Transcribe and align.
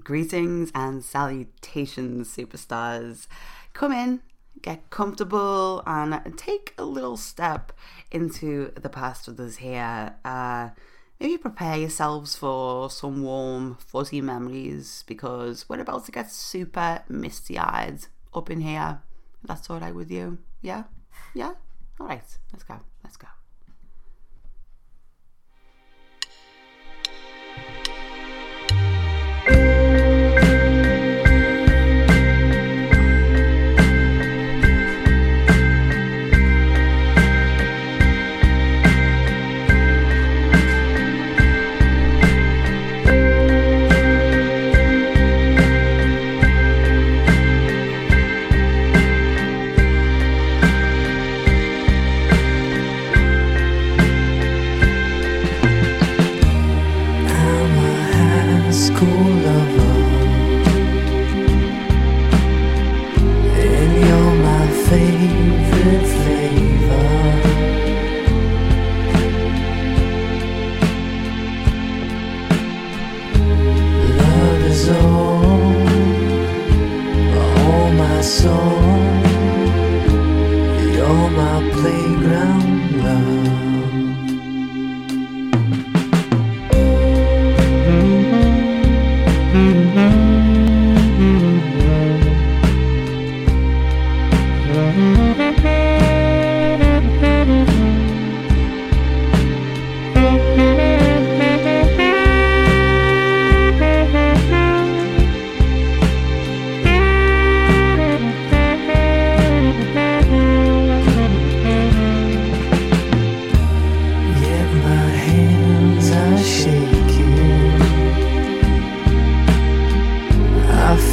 Greetings 0.00 0.72
and 0.74 1.04
salutations, 1.04 2.34
superstars. 2.34 3.26
Come 3.74 3.92
in, 3.92 4.22
get 4.62 4.88
comfortable, 4.90 5.82
and 5.86 6.36
take 6.38 6.74
a 6.78 6.84
little 6.84 7.16
step 7.16 7.72
into 8.10 8.72
the 8.74 8.88
past 8.88 9.28
with 9.28 9.38
us 9.38 9.56
here. 9.56 10.14
Uh, 10.24 10.70
maybe 11.20 11.36
prepare 11.36 11.76
yourselves 11.76 12.34
for 12.34 12.88
some 12.90 13.22
warm, 13.22 13.76
fuzzy 13.76 14.20
memories 14.20 15.04
because 15.06 15.68
we're 15.68 15.80
about 15.80 16.06
to 16.06 16.12
get 16.12 16.30
super 16.30 17.02
misty 17.08 17.58
eyed 17.58 18.06
up 18.34 18.50
in 18.50 18.60
here. 18.60 19.02
That's 19.44 19.68
all 19.68 19.78
right 19.78 19.94
with 19.94 20.10
you? 20.10 20.38
Yeah? 20.62 20.84
Yeah? 21.34 21.52
All 22.00 22.06
right, 22.06 22.24
let's 22.52 22.64
go. 22.64 22.80
Let's 23.04 23.16
go. 23.16 23.28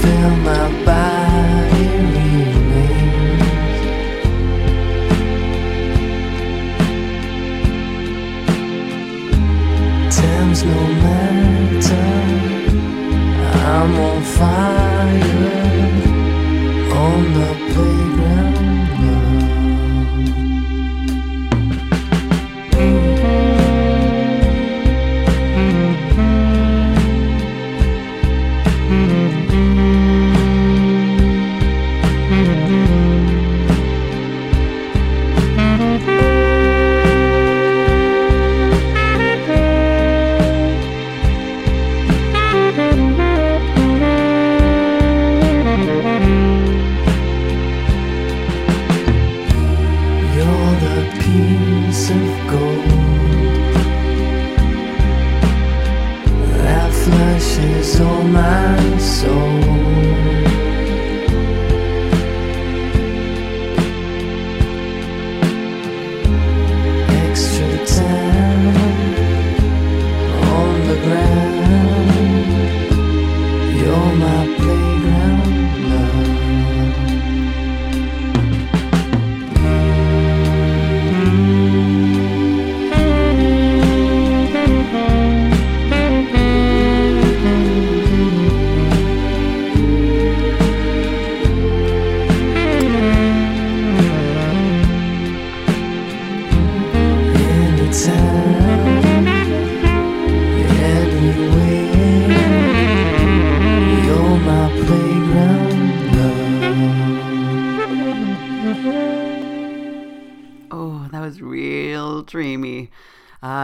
Feel 0.09 0.29
my 0.37 0.85
body 0.85 0.98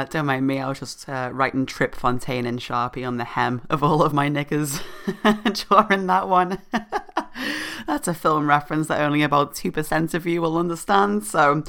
Uh, 0.06 0.08
don't 0.08 0.28
mind 0.28 0.46
me, 0.46 0.60
I 0.60 0.70
was 0.70 0.78
just 0.78 1.10
uh, 1.10 1.32
writing 1.34 1.66
Trip 1.66 1.96
Fontaine 1.96 2.46
in 2.46 2.58
Sharpie 2.58 3.08
on 3.08 3.18
the 3.18 3.24
hem 3.24 3.64
of 3.72 3.82
all 3.82 4.04
of 4.04 4.14
my 4.14 4.30
knickers 4.30 4.80
during 5.68 6.06
that 6.06 6.30
one. 6.30 6.60
That's 7.88 8.08
a 8.08 8.14
film 8.14 8.48
reference 8.48 8.88
that 8.88 9.02
only 9.02 9.24
about 9.24 9.56
2% 9.56 10.14
of 10.14 10.28
you 10.28 10.44
will 10.44 10.58
understand, 10.58 11.24
so 11.24 11.64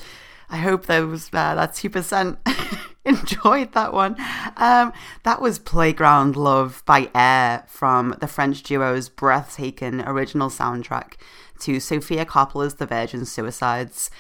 I 0.50 0.58
hope 0.58 0.84
those 0.84 1.28
uh, 1.28 1.54
that 1.54 1.72
2% 1.72 2.36
enjoyed 3.06 3.72
that 3.72 3.94
one. 3.94 4.16
Um, 4.58 4.92
that 5.22 5.40
was 5.40 5.58
Playground 5.58 6.36
Love 6.36 6.82
by 6.84 7.08
Air 7.14 7.64
from 7.68 8.16
the 8.20 8.28
French 8.28 8.62
duo's 8.62 9.08
breathtaking 9.08 10.02
original 10.02 10.50
soundtrack 10.50 11.14
to 11.60 11.80
Sofia 11.80 12.26
Coppola's 12.26 12.74
The 12.74 12.84
Virgin 12.84 13.24
Suicides 13.24 14.10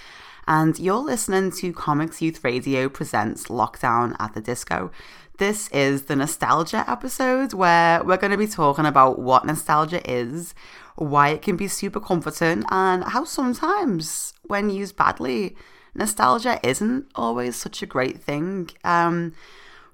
and 0.48 0.78
you're 0.78 0.96
listening 0.96 1.50
to 1.50 1.72
Comics 1.72 2.22
Youth 2.22 2.44
Radio 2.44 2.88
presents 2.88 3.46
Lockdown 3.46 4.14
at 4.20 4.34
the 4.34 4.40
Disco. 4.40 4.90
This 5.38 5.68
is 5.68 6.04
the 6.04 6.16
nostalgia 6.16 6.84
episode 6.88 7.52
where 7.52 8.02
we're 8.04 8.16
going 8.16 8.30
to 8.30 8.38
be 8.38 8.46
talking 8.46 8.86
about 8.86 9.18
what 9.18 9.44
nostalgia 9.44 10.00
is, 10.08 10.54
why 10.94 11.30
it 11.30 11.42
can 11.42 11.56
be 11.56 11.68
super 11.68 12.00
comforting, 12.00 12.62
and 12.70 13.04
how 13.04 13.24
sometimes, 13.24 14.34
when 14.44 14.70
used 14.70 14.96
badly, 14.96 15.56
nostalgia 15.94 16.60
isn't 16.62 17.06
always 17.14 17.56
such 17.56 17.82
a 17.82 17.86
great 17.86 18.22
thing. 18.22 18.70
Um, 18.84 19.32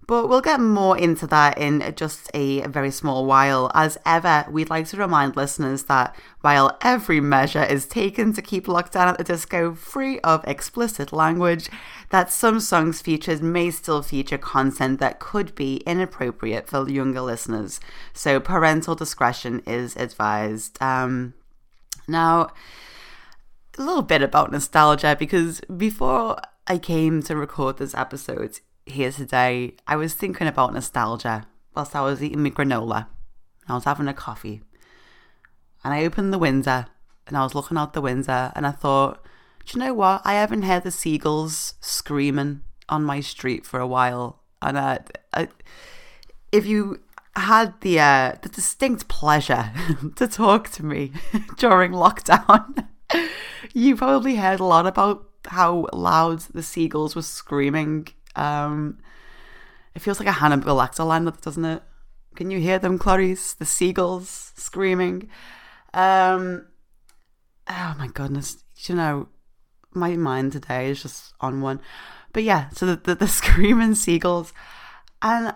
But 0.07 0.29
we'll 0.29 0.41
get 0.41 0.61
more 0.61 0.99
into 0.99 1.27
that 1.29 1.59
in 1.59 1.95
just 1.95 2.29
a 2.35 2.67
very 2.67 2.91
small 2.91 3.25
while. 3.25 3.71
As 3.73 3.99
ever, 4.05 4.45
we'd 4.51 4.69
like 4.69 4.89
to 4.89 4.97
remind 4.97 5.37
listeners 5.37 5.85
that 5.85 6.17
while 6.41 6.77
every 6.81 7.21
measure 7.21 7.63
is 7.63 7.87
taken 7.87 8.33
to 8.33 8.43
keep 8.43 8.67
Lockdown 8.67 9.09
at 9.09 9.19
the 9.19 9.25
Disco 9.25 9.75
free 9.75 10.19
of 10.21 10.45
explicit 10.47 11.13
language, 11.13 11.69
that 12.11 12.33
some 12.33 12.59
songs 12.59 13.01
featured 13.01 13.43
may 13.43 13.71
still 13.71 14.03
feature 14.03 14.39
content 14.39 14.99
that 14.99 15.21
could 15.21 15.55
be 15.55 15.77
inappropriate 15.87 16.69
for 16.69 16.89
younger 16.89 17.21
listeners. 17.21 17.79
So 18.13 18.41
parental 18.41 18.97
discretion 18.97 19.63
is 19.67 19.97
advised. 19.97 20.83
Um, 20.83 21.35
now, 22.09 22.49
a 23.79 23.83
little 23.83 24.03
bit 24.03 24.21
about 24.21 24.51
nostalgia 24.51 25.17
because 25.17 25.61
before 25.77 26.39
I 26.67 26.79
came 26.79 27.23
to 27.23 27.37
record 27.37 27.79
this 27.79 27.95
episode, 27.95 28.59
here 28.87 29.13
today, 29.13 29.77
I 29.87 29.97
was 29.97 30.15
thinking 30.15 30.47
about 30.47 30.75
nostalgia 30.75 31.47
whilst 31.75 31.95
I 31.95 32.03
was 32.03 32.23
eating 32.23 32.43
my 32.43 32.51
granola. 32.51 33.07
I 33.69 33.75
was 33.75 33.85
having 33.85 34.09
a 34.09 34.15
coffee. 34.15 34.63
And 35.85 35.93
I 35.95 36.05
opened 36.05 36.33
the 36.33 36.39
window 36.39 36.85
and 37.27 37.37
I 37.37 37.43
was 37.43 37.55
looking 37.55 37.77
out 37.77 37.93
the 37.93 38.01
window 38.01 38.53
and 38.55 38.67
I 38.67 38.73
thought, 38.73 39.25
do 39.67 39.79
you 39.79 39.85
know 39.85 39.95
what? 39.95 40.23
I 40.25 40.35
haven't 40.35 40.63
heard 40.63 40.83
the 40.83 40.91
seagulls 40.91 41.75
screaming 41.81 42.63
on 42.89 43.05
my 43.05 43.21
street 43.21 43.65
for 43.65 43.81
a 43.81 43.87
while. 43.87 44.43
And 44.61 44.77
uh, 44.77 44.99
I, 45.33 45.49
if 46.51 46.67
you 46.67 47.01
had 47.35 47.81
the 47.81 47.99
uh, 48.01 48.35
the 48.43 48.49
distinct 48.49 49.09
pleasure 49.09 49.73
to 50.17 50.29
talk 50.29 50.69
to 50.71 50.85
me 50.85 51.13
during 51.57 51.93
lockdown, 51.93 52.89
you 53.73 53.97
probably 53.97 54.37
heard 54.37 54.61
a 54.61 54.65
lot 54.65 54.87
about 54.87 55.29
how 55.47 55.89
loud 55.93 56.41
the 56.55 56.63
seagulls 56.63 57.17
were 57.17 57.23
screaming 57.23 58.09
um, 58.37 58.99
it 59.95 60.01
feels 60.01 60.19
like 60.19 60.29
a 60.29 60.33
Hannibal 60.33 60.77
Lecter 60.77 61.07
line, 61.07 61.31
doesn't 61.43 61.65
it? 61.65 61.83
Can 62.35 62.51
you 62.51 62.59
hear 62.59 62.79
them, 62.79 62.99
Clarice? 62.99 63.55
The 63.55 63.67
seagulls 63.67 64.53
screaming. 64.57 65.29
Um, 65.93 66.67
oh 67.69 67.95
my 67.99 68.09
goodness. 68.13 68.65
You 68.77 68.95
know, 68.95 69.29
my 69.93 70.17
mind 70.17 70.53
today 70.53 70.91
is 70.91 71.03
just 71.03 71.35
on 71.41 71.61
one. 71.61 71.81
But 72.33 72.45
yeah, 72.45 72.71
so 72.71 72.87
the, 72.87 72.97
the, 72.97 73.15
the 73.15 73.29
screaming 73.29 73.95
seagulls. 73.95 74.53
And 75.21 75.55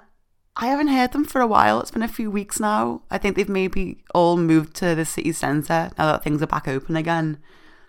I 0.56 0.66
haven't 0.66 0.88
heard 0.88 1.12
them 1.12 1.24
for 1.24 1.40
a 1.40 1.46
while. 1.46 1.80
It's 1.80 1.90
been 1.90 2.02
a 2.02 2.08
few 2.08 2.30
weeks 2.30 2.60
now. 2.60 3.02
I 3.10 3.18
think 3.18 3.36
they've 3.36 3.48
maybe 3.48 4.04
all 4.14 4.36
moved 4.36 4.74
to 4.76 4.94
the 4.94 5.04
city 5.04 5.32
centre 5.32 5.90
now 5.98 6.12
that 6.12 6.24
things 6.24 6.42
are 6.42 6.46
back 6.46 6.68
open 6.68 6.96
again. 6.96 7.38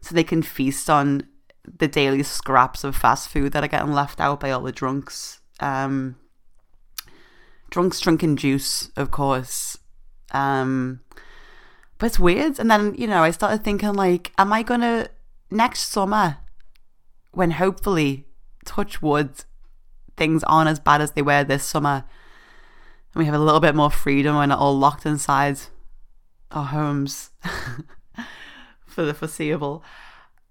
So 0.02 0.16
they 0.16 0.24
can 0.24 0.42
feast 0.42 0.90
on 0.90 1.28
the 1.68 1.88
daily 1.88 2.24
scraps 2.24 2.84
of 2.84 2.96
fast 2.96 3.30
food 3.30 3.52
that 3.52 3.64
are 3.64 3.68
getting 3.68 3.94
left 3.94 4.20
out 4.20 4.40
by 4.40 4.52
all 4.52 4.62
the 4.62 4.72
drunks. 4.72 5.42
Um, 5.60 6.16
drunks 7.70 8.00
drinking 8.00 8.38
juice, 8.38 8.90
of 8.96 9.12
course. 9.12 9.78
Um, 10.32 11.02
but 11.98 12.08
it's 12.08 12.20
weird. 12.20 12.60
And 12.60 12.72
then, 12.72 12.96
you 12.96 13.08
know, 13.08 13.24
I 13.24 13.32
started 13.32 13.64
thinking, 13.64 13.94
like, 13.94 14.32
am 14.38 14.54
I 14.54 14.64
going 14.64 14.82
to, 14.82 15.10
next 15.52 15.90
summer, 15.90 16.38
when 17.32 17.52
hopefully, 17.52 18.26
touch 18.66 19.02
wood, 19.02 19.32
things 20.16 20.44
aren't 20.44 20.70
as 20.70 20.80
bad 20.80 21.02
as 21.02 21.12
they 21.12 21.22
were 21.22 21.44
this 21.44 21.64
summer, 21.64 22.06
and 23.14 23.20
we 23.20 23.26
have 23.26 23.36
a 23.36 23.40
little 23.40 23.60
bit 23.60 23.76
more 23.76 23.92
freedom, 23.92 24.36
we're 24.36 24.46
not 24.46 24.60
all 24.60 24.78
locked 24.78 25.06
inside 25.06 25.60
our 26.52 26.66
homes 26.66 27.32
for 28.86 29.04
the 29.04 29.14
foreseeable 29.14 29.84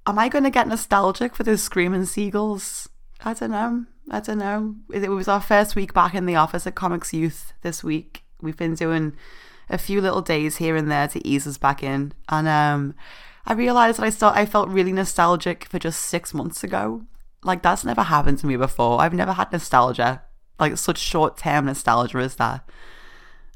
am 0.07 0.19
I 0.19 0.29
going 0.29 0.45
to 0.45 0.51
get 0.51 0.69
nostalgic 0.69 1.35
for 1.35 1.43
those 1.43 1.63
screaming 1.63 2.05
seagulls? 2.05 2.89
I 3.25 3.35
don't 3.35 3.51
know. 3.51 3.87
I 4.11 4.21
don't 4.21 4.39
know. 4.39 4.77
It 4.93 5.09
was 5.11 5.29
our 5.29 5.41
first 5.41 5.75
week 5.75 5.93
back 5.93 6.15
in 6.15 6.27
the 6.27 6.37
office 6.37 6.67
at 6.67 6.75
Comics 6.75 7.13
Youth 7.13 7.53
this 7.63 7.83
week. 7.83 8.23
We've 8.41 8.57
been 8.57 8.75
doing 8.75 9.17
a 9.69 9.79
few 9.79 10.01
little 10.01 10.23
days 10.23 10.59
here 10.59 10.77
and 10.77 10.91
there 10.91 11.09
to 11.09 11.27
ease 11.27 11.47
us 11.47 11.59
back 11.59 11.83
in, 11.83 12.13
and 12.29 12.47
um, 12.47 12.95
I 13.45 13.55
realized 13.55 13.99
that 13.99 14.05
I 14.05 14.11
start. 14.11 14.37
I 14.37 14.47
felt 14.47 14.69
really 14.69 14.93
nostalgic 14.93 15.65
for 15.65 15.79
just 15.79 16.03
six 16.03 16.33
months 16.33 16.63
ago. 16.63 17.03
Like 17.43 17.63
that's 17.63 17.85
never 17.85 18.03
happened 18.03 18.39
to 18.41 18.47
me 18.47 18.57
before. 18.57 19.01
I've 19.01 19.15
never 19.15 19.33
had 19.33 19.51
nostalgia, 19.51 20.23
like 20.61 20.77
such 20.77 20.99
short 20.99 21.37
term 21.37 21.67
nostalgia 21.67 22.19
as 22.19 22.37
that. 22.37 22.69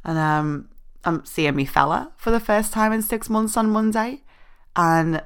And 0.05 0.19
um, 0.19 0.69
I'm 1.05 1.25
seeing 1.25 1.55
me 1.55 1.65
fella 1.65 2.13
for 2.17 2.31
the 2.31 2.41
first 2.41 2.73
time 2.73 2.93
in 2.93 3.03
six 3.03 3.31
months 3.31 3.57
on 3.57 3.71
Monday, 3.71 4.23
and 4.75 5.23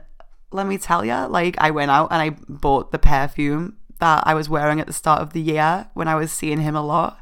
let 0.55 0.67
me 0.67 0.79
tell 0.79 1.05
you, 1.05 1.27
like 1.27 1.57
I 1.59 1.71
went 1.71 1.91
out 1.91 2.09
and 2.13 2.23
I 2.23 2.31
bought 2.49 2.93
the 2.93 2.99
perfume 2.99 3.77
that 3.99 4.23
I 4.27 4.35
was 4.35 4.49
wearing 4.49 4.81
at 4.81 4.87
the 4.87 4.93
start 4.93 5.21
of 5.21 5.33
the 5.33 5.41
year 5.41 5.89
when 5.95 6.09
I 6.09 6.15
was 6.15 6.31
seeing 6.31 6.61
him 6.61 6.77
a 6.77 6.83
lot 6.83 7.19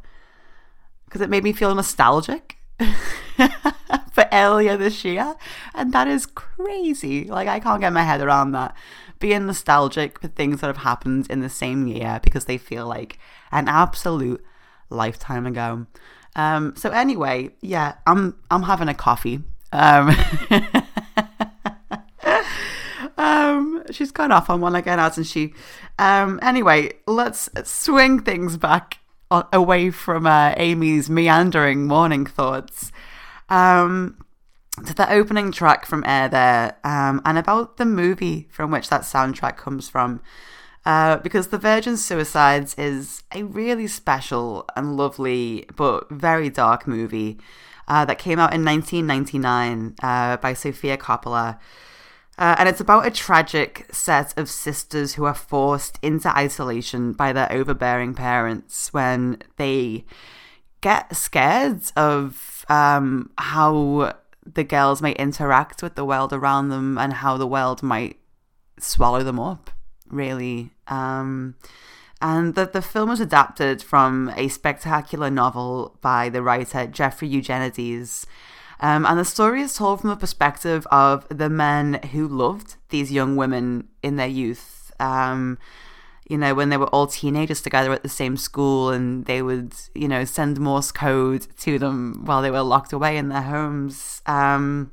because 1.06 1.20
it 1.20 1.30
made 1.30 1.44
me 1.44 1.52
feel 1.52 1.74
nostalgic 1.74 2.58
for 4.12 4.26
earlier 4.32 4.76
this 4.76 5.04
year. 5.04 5.34
And 5.74 5.92
that 5.92 6.08
is 6.08 6.26
crazy. 6.26 7.24
Like, 7.24 7.48
I 7.48 7.60
can't 7.60 7.80
get 7.80 7.92
my 7.92 8.02
head 8.02 8.20
around 8.20 8.52
that. 8.52 8.74
Being 9.18 9.46
nostalgic 9.46 10.20
for 10.20 10.28
things 10.28 10.60
that 10.60 10.66
have 10.66 10.78
happened 10.78 11.26
in 11.30 11.40
the 11.40 11.48
same 11.48 11.86
year 11.86 12.20
because 12.22 12.46
they 12.46 12.58
feel 12.58 12.86
like 12.86 13.18
an 13.50 13.68
absolute 13.68 14.44
lifetime 14.90 15.46
ago. 15.46 15.86
Um, 16.34 16.74
so 16.76 16.90
anyway, 16.90 17.50
yeah, 17.60 17.94
I'm 18.06 18.36
I'm 18.50 18.62
having 18.62 18.88
a 18.88 18.94
coffee. 18.94 19.40
Um, 19.70 20.16
um, 23.22 23.84
she's 23.90 24.10
gone 24.10 24.32
off 24.32 24.50
on 24.50 24.60
one 24.60 24.74
again, 24.74 24.98
hasn't 24.98 25.26
she? 25.26 25.54
Um, 25.98 26.40
anyway, 26.42 26.92
let's 27.06 27.48
swing 27.64 28.20
things 28.20 28.56
back 28.56 28.98
away 29.30 29.90
from 29.90 30.26
uh, 30.26 30.54
Amy's 30.56 31.08
meandering 31.08 31.86
morning 31.86 32.26
thoughts 32.26 32.90
um, 33.48 34.22
to 34.84 34.92
the 34.92 35.10
opening 35.10 35.52
track 35.52 35.86
from 35.86 36.02
Air 36.04 36.28
There 36.28 36.76
um, 36.84 37.22
and 37.24 37.38
about 37.38 37.76
the 37.76 37.84
movie 37.84 38.48
from 38.50 38.70
which 38.70 38.88
that 38.88 39.02
soundtrack 39.02 39.56
comes 39.56 39.88
from. 39.88 40.20
Uh, 40.84 41.18
because 41.18 41.48
The 41.48 41.58
Virgin 41.58 41.96
Suicides 41.96 42.74
is 42.76 43.22
a 43.32 43.44
really 43.44 43.86
special 43.86 44.68
and 44.74 44.96
lovely 44.96 45.64
but 45.76 46.10
very 46.10 46.50
dark 46.50 46.88
movie 46.88 47.38
uh, 47.86 48.04
that 48.04 48.18
came 48.18 48.40
out 48.40 48.52
in 48.52 48.64
1999 48.64 49.94
uh, 50.02 50.38
by 50.38 50.54
Sofia 50.54 50.96
Coppola. 50.96 51.60
Uh, 52.38 52.56
and 52.58 52.68
it's 52.68 52.80
about 52.80 53.06
a 53.06 53.10
tragic 53.10 53.86
set 53.92 54.36
of 54.38 54.48
sisters 54.48 55.14
who 55.14 55.24
are 55.24 55.34
forced 55.34 55.98
into 56.02 56.34
isolation 56.36 57.12
by 57.12 57.32
their 57.32 57.50
overbearing 57.52 58.14
parents 58.14 58.92
when 58.92 59.42
they 59.56 60.04
get 60.80 61.14
scared 61.14 61.82
of 61.96 62.64
um, 62.68 63.30
how 63.38 64.14
the 64.44 64.64
girls 64.64 65.02
might 65.02 65.16
interact 65.16 65.82
with 65.82 65.94
the 65.94 66.04
world 66.04 66.32
around 66.32 66.68
them 66.68 66.98
and 66.98 67.12
how 67.12 67.36
the 67.36 67.46
world 67.46 67.82
might 67.82 68.18
swallow 68.78 69.22
them 69.22 69.38
up, 69.38 69.70
really. 70.08 70.70
Um, 70.88 71.54
and 72.20 72.54
that 72.54 72.72
the 72.72 72.82
film 72.82 73.08
was 73.10 73.20
adapted 73.20 73.82
from 73.82 74.32
a 74.36 74.48
spectacular 74.48 75.30
novel 75.30 75.98
by 76.00 76.28
the 76.28 76.42
writer 76.42 76.86
Jeffrey 76.86 77.28
Eugenides. 77.28 78.26
Um, 78.82 79.06
and 79.06 79.16
the 79.16 79.24
story 79.24 79.62
is 79.62 79.74
told 79.74 80.00
from 80.00 80.10
the 80.10 80.16
perspective 80.16 80.86
of 80.90 81.26
the 81.28 81.48
men 81.48 82.00
who 82.10 82.26
loved 82.26 82.74
these 82.88 83.12
young 83.12 83.36
women 83.36 83.88
in 84.02 84.16
their 84.16 84.26
youth. 84.26 84.92
Um, 84.98 85.58
you 86.28 86.36
know, 86.36 86.52
when 86.52 86.68
they 86.68 86.76
were 86.76 86.88
all 86.88 87.06
teenagers 87.06 87.62
together 87.62 87.92
at 87.92 88.02
the 88.02 88.08
same 88.08 88.36
school 88.36 88.90
and 88.90 89.24
they 89.26 89.40
would, 89.40 89.72
you 89.94 90.08
know, 90.08 90.24
send 90.24 90.58
Morse 90.58 90.90
code 90.90 91.46
to 91.58 91.78
them 91.78 92.24
while 92.24 92.42
they 92.42 92.50
were 92.50 92.62
locked 92.62 92.92
away 92.92 93.16
in 93.16 93.28
their 93.28 93.42
homes. 93.42 94.20
Um, 94.26 94.90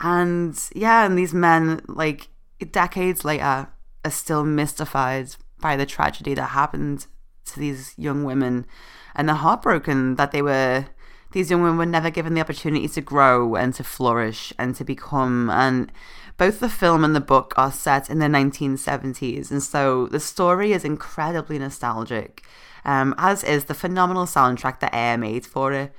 and 0.00 0.58
yeah, 0.74 1.06
and 1.06 1.16
these 1.16 1.32
men, 1.32 1.82
like 1.86 2.28
decades 2.72 3.24
later, 3.24 3.68
are 4.04 4.10
still 4.10 4.42
mystified 4.44 5.36
by 5.60 5.76
the 5.76 5.86
tragedy 5.86 6.34
that 6.34 6.46
happened 6.46 7.06
to 7.44 7.60
these 7.60 7.94
young 7.96 8.24
women 8.24 8.66
and 9.14 9.28
they're 9.28 9.36
heartbroken 9.36 10.16
that 10.16 10.32
they 10.32 10.42
were 10.42 10.86
these 11.32 11.50
young 11.50 11.62
women 11.62 11.78
were 11.78 11.86
never 11.86 12.10
given 12.10 12.34
the 12.34 12.40
opportunity 12.40 12.88
to 12.88 13.00
grow 13.00 13.54
and 13.54 13.74
to 13.74 13.84
flourish 13.84 14.52
and 14.58 14.74
to 14.76 14.84
become. 14.84 15.50
And 15.50 15.90
both 16.36 16.60
the 16.60 16.68
film 16.68 17.04
and 17.04 17.14
the 17.14 17.20
book 17.20 17.54
are 17.56 17.72
set 17.72 18.10
in 18.10 18.18
the 18.18 18.26
1970s. 18.26 19.50
And 19.50 19.62
so 19.62 20.06
the 20.06 20.20
story 20.20 20.72
is 20.72 20.84
incredibly 20.84 21.58
nostalgic, 21.58 22.42
um, 22.84 23.14
as 23.18 23.44
is 23.44 23.66
the 23.66 23.74
phenomenal 23.74 24.26
soundtrack 24.26 24.80
that 24.80 24.94
Air 24.94 25.18
made 25.18 25.46
for 25.46 25.72
it. 25.72 25.92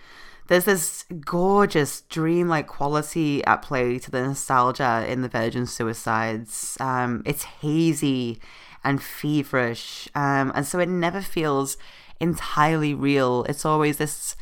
There's 0.47 0.65
this 0.65 1.05
gorgeous, 1.23 2.01
dreamlike 2.01 2.67
quality 2.67 3.43
at 3.45 3.61
play 3.61 3.97
to 3.99 4.11
the 4.11 4.21
nostalgia 4.21 5.05
in 5.07 5.21
the 5.21 5.29
Virgin 5.29 5.65
Suicides. 5.65 6.77
Um, 6.81 7.23
it's 7.25 7.43
hazy 7.43 8.39
and 8.83 9.01
feverish, 9.01 10.09
um, 10.13 10.51
and 10.53 10.67
so 10.67 10.79
it 10.79 10.89
never 10.89 11.21
feels 11.21 11.77
entirely 12.19 12.93
real. 12.93 13.45
It's 13.47 13.65
always 13.65 13.97
this 13.97 14.35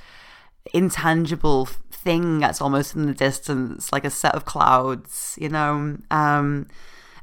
intangible 0.73 1.65
thing 1.65 2.39
that's 2.39 2.61
almost 2.61 2.95
in 2.95 3.05
the 3.05 3.13
distance, 3.13 3.91
like 3.91 4.05
a 4.05 4.09
set 4.09 4.35
of 4.35 4.45
clouds, 4.45 5.37
you 5.39 5.49
know. 5.49 5.97
Um, 6.09 6.67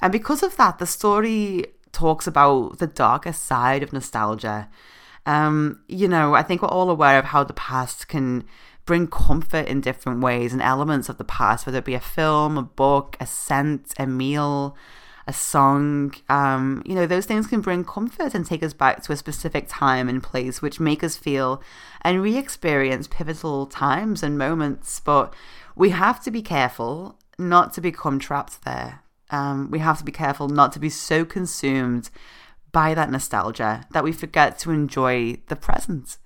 and 0.00 0.12
because 0.12 0.42
of 0.42 0.56
that, 0.56 0.78
the 0.78 0.86
story 0.86 1.66
talks 1.92 2.26
about 2.26 2.78
the 2.78 2.86
darker 2.86 3.32
side 3.32 3.82
of 3.82 3.92
nostalgia. 3.92 4.68
Um, 5.26 5.80
you 5.88 6.08
know, 6.08 6.34
I 6.34 6.42
think 6.42 6.62
we're 6.62 6.68
all 6.68 6.90
aware 6.90 7.18
of 7.18 7.26
how 7.26 7.44
the 7.44 7.52
past 7.52 8.08
can 8.08 8.44
bring 8.86 9.06
comfort 9.06 9.66
in 9.66 9.82
different 9.82 10.22
ways 10.22 10.52
and 10.52 10.62
elements 10.62 11.08
of 11.08 11.18
the 11.18 11.24
past, 11.24 11.66
whether 11.66 11.78
it 11.78 11.84
be 11.84 11.94
a 11.94 12.00
film, 12.00 12.56
a 12.56 12.62
book, 12.62 13.16
a 13.20 13.26
scent, 13.26 13.92
a 13.98 14.06
meal, 14.06 14.74
a 15.28 15.32
song. 15.32 16.14
Um, 16.28 16.82
you 16.86 16.94
know, 16.94 17.06
those 17.06 17.26
things 17.26 17.46
can 17.46 17.60
bring 17.60 17.84
comfort 17.84 18.34
and 18.34 18.44
take 18.44 18.62
us 18.62 18.72
back 18.72 19.02
to 19.02 19.12
a 19.12 19.16
specific 19.16 19.66
time 19.68 20.08
and 20.08 20.22
place, 20.22 20.62
which 20.62 20.80
make 20.80 21.04
us 21.04 21.16
feel 21.16 21.62
and 22.02 22.22
re 22.22 22.36
experience 22.36 23.06
pivotal 23.06 23.66
times 23.66 24.22
and 24.22 24.38
moments. 24.38 24.98
But 25.00 25.34
we 25.76 25.90
have 25.90 26.22
to 26.24 26.30
be 26.30 26.42
careful 26.42 27.18
not 27.38 27.74
to 27.74 27.80
become 27.80 28.18
trapped 28.18 28.64
there. 28.64 29.02
Um, 29.30 29.70
we 29.70 29.80
have 29.80 29.98
to 29.98 30.04
be 30.04 30.12
careful 30.12 30.48
not 30.48 30.72
to 30.72 30.80
be 30.80 30.88
so 30.88 31.26
consumed 31.26 32.08
by 32.72 32.94
that 32.94 33.10
nostalgia 33.10 33.86
that 33.92 34.04
we 34.04 34.12
forget 34.12 34.58
to 34.60 34.70
enjoy 34.70 35.36
the 35.48 35.56
present. 35.56 36.16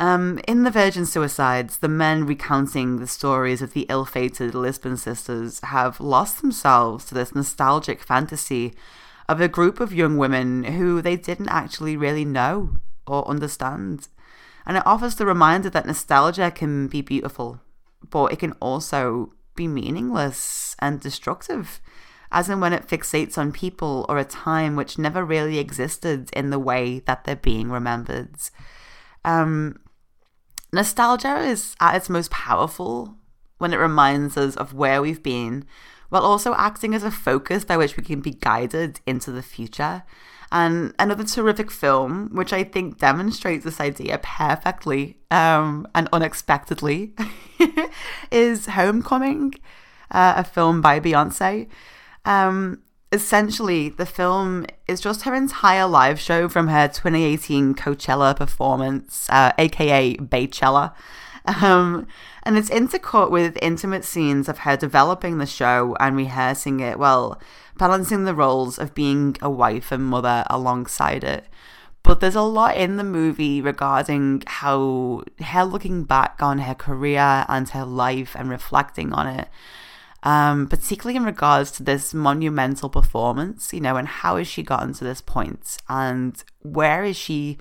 Um, 0.00 0.40
in 0.48 0.62
the 0.62 0.70
Virgin 0.70 1.04
Suicides, 1.04 1.76
the 1.76 1.88
men 1.88 2.24
recounting 2.24 2.96
the 2.96 3.06
stories 3.06 3.60
of 3.60 3.74
the 3.74 3.84
ill 3.90 4.06
fated 4.06 4.54
Lisbon 4.54 4.96
sisters 4.96 5.60
have 5.64 6.00
lost 6.00 6.40
themselves 6.40 7.04
to 7.04 7.14
this 7.14 7.34
nostalgic 7.34 8.02
fantasy 8.02 8.72
of 9.28 9.42
a 9.42 9.48
group 9.48 9.78
of 9.78 9.92
young 9.92 10.16
women 10.16 10.64
who 10.64 11.02
they 11.02 11.16
didn't 11.16 11.50
actually 11.50 11.98
really 11.98 12.24
know 12.24 12.78
or 13.06 13.28
understand. 13.28 14.08
And 14.64 14.78
it 14.78 14.86
offers 14.86 15.16
the 15.16 15.26
reminder 15.26 15.68
that 15.68 15.86
nostalgia 15.86 16.50
can 16.50 16.88
be 16.88 17.02
beautiful, 17.02 17.60
but 18.08 18.32
it 18.32 18.38
can 18.38 18.52
also 18.52 19.34
be 19.54 19.68
meaningless 19.68 20.74
and 20.78 20.98
destructive, 20.98 21.78
as 22.32 22.48
in 22.48 22.58
when 22.58 22.72
it 22.72 22.88
fixates 22.88 23.36
on 23.36 23.52
people 23.52 24.06
or 24.08 24.16
a 24.16 24.24
time 24.24 24.76
which 24.76 24.96
never 24.96 25.22
really 25.26 25.58
existed 25.58 26.30
in 26.32 26.48
the 26.48 26.58
way 26.58 27.00
that 27.00 27.24
they're 27.24 27.36
being 27.36 27.68
remembered. 27.70 28.30
Um, 29.26 29.76
Nostalgia 30.72 31.38
is 31.38 31.74
at 31.80 31.96
its 31.96 32.08
most 32.08 32.30
powerful 32.30 33.16
when 33.58 33.72
it 33.72 33.78
reminds 33.78 34.36
us 34.36 34.56
of 34.56 34.72
where 34.72 35.02
we've 35.02 35.22
been, 35.22 35.64
while 36.08 36.22
also 36.22 36.54
acting 36.54 36.94
as 36.94 37.02
a 37.02 37.10
focus 37.10 37.64
by 37.64 37.76
which 37.76 37.96
we 37.96 38.02
can 38.02 38.20
be 38.20 38.32
guided 38.32 39.00
into 39.06 39.30
the 39.30 39.42
future. 39.42 40.02
And 40.52 40.94
another 40.98 41.24
terrific 41.24 41.70
film, 41.70 42.30
which 42.32 42.52
I 42.52 42.64
think 42.64 42.98
demonstrates 42.98 43.64
this 43.64 43.80
idea 43.80 44.18
perfectly 44.22 45.18
um, 45.30 45.86
and 45.94 46.08
unexpectedly, 46.12 47.14
is 48.32 48.66
Homecoming, 48.66 49.54
uh, 50.10 50.34
a 50.36 50.44
film 50.44 50.80
by 50.80 50.98
Beyonce. 50.98 51.68
Um, 52.24 52.82
essentially, 53.12 53.88
the 53.88 54.06
film 54.06 54.66
is 54.86 55.00
just 55.00 55.22
her 55.22 55.34
entire 55.34 55.86
live 55.86 56.20
show 56.20 56.48
from 56.48 56.68
her 56.68 56.88
2018 56.88 57.74
Coachella 57.74 58.36
performance, 58.36 59.28
uh, 59.30 59.52
aka 59.58 60.16
Beychella. 60.16 60.94
Um, 61.46 62.06
and 62.42 62.56
it's 62.56 62.70
intercut 62.70 63.30
with 63.30 63.58
intimate 63.60 64.04
scenes 64.04 64.48
of 64.48 64.58
her 64.58 64.76
developing 64.76 65.38
the 65.38 65.46
show 65.46 65.96
and 65.98 66.16
rehearsing 66.16 66.80
it, 66.80 66.98
well, 66.98 67.40
balancing 67.76 68.24
the 68.24 68.34
roles 68.34 68.78
of 68.78 68.94
being 68.94 69.36
a 69.40 69.50
wife 69.50 69.90
and 69.90 70.04
mother 70.04 70.44
alongside 70.48 71.24
it. 71.24 71.46
But 72.02 72.20
there's 72.20 72.34
a 72.34 72.42
lot 72.42 72.76
in 72.76 72.96
the 72.96 73.04
movie 73.04 73.60
regarding 73.60 74.42
how 74.46 75.24
her 75.40 75.64
looking 75.64 76.04
back 76.04 76.42
on 76.42 76.58
her 76.58 76.74
career 76.74 77.44
and 77.48 77.68
her 77.70 77.84
life 77.84 78.34
and 78.36 78.48
reflecting 78.48 79.12
on 79.12 79.26
it 79.26 79.48
um, 80.22 80.66
particularly 80.66 81.16
in 81.16 81.24
regards 81.24 81.70
to 81.72 81.82
this 81.82 82.12
monumental 82.12 82.88
performance, 82.88 83.72
you 83.72 83.80
know, 83.80 83.96
and 83.96 84.08
how 84.08 84.36
has 84.36 84.46
she 84.46 84.62
gotten 84.62 84.92
to 84.94 85.04
this 85.04 85.20
point 85.20 85.78
and 85.88 86.42
where 86.60 87.04
is 87.04 87.16
she 87.16 87.58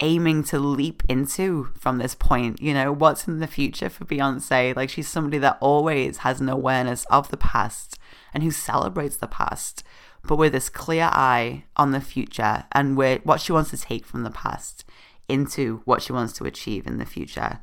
aiming 0.00 0.44
to 0.44 0.58
leap 0.58 1.02
into 1.08 1.68
from 1.78 1.98
this 1.98 2.14
point? 2.14 2.60
You 2.60 2.74
know, 2.74 2.92
what's 2.92 3.28
in 3.28 3.38
the 3.38 3.46
future 3.46 3.88
for 3.88 4.04
Beyonce? 4.04 4.74
Like, 4.74 4.90
she's 4.90 5.08
somebody 5.08 5.38
that 5.38 5.58
always 5.60 6.18
has 6.18 6.40
an 6.40 6.48
awareness 6.48 7.04
of 7.06 7.30
the 7.30 7.36
past 7.36 7.98
and 8.34 8.42
who 8.42 8.50
celebrates 8.50 9.16
the 9.16 9.28
past, 9.28 9.82
but 10.24 10.36
with 10.36 10.52
this 10.52 10.68
clear 10.68 11.08
eye 11.12 11.64
on 11.76 11.92
the 11.92 12.00
future 12.00 12.64
and 12.72 12.96
where 12.96 13.18
what 13.18 13.40
she 13.40 13.52
wants 13.52 13.70
to 13.70 13.78
take 13.78 14.04
from 14.04 14.24
the 14.24 14.30
past 14.30 14.84
into 15.28 15.82
what 15.84 16.02
she 16.02 16.12
wants 16.12 16.32
to 16.34 16.44
achieve 16.44 16.86
in 16.86 16.98
the 16.98 17.06
future. 17.06 17.60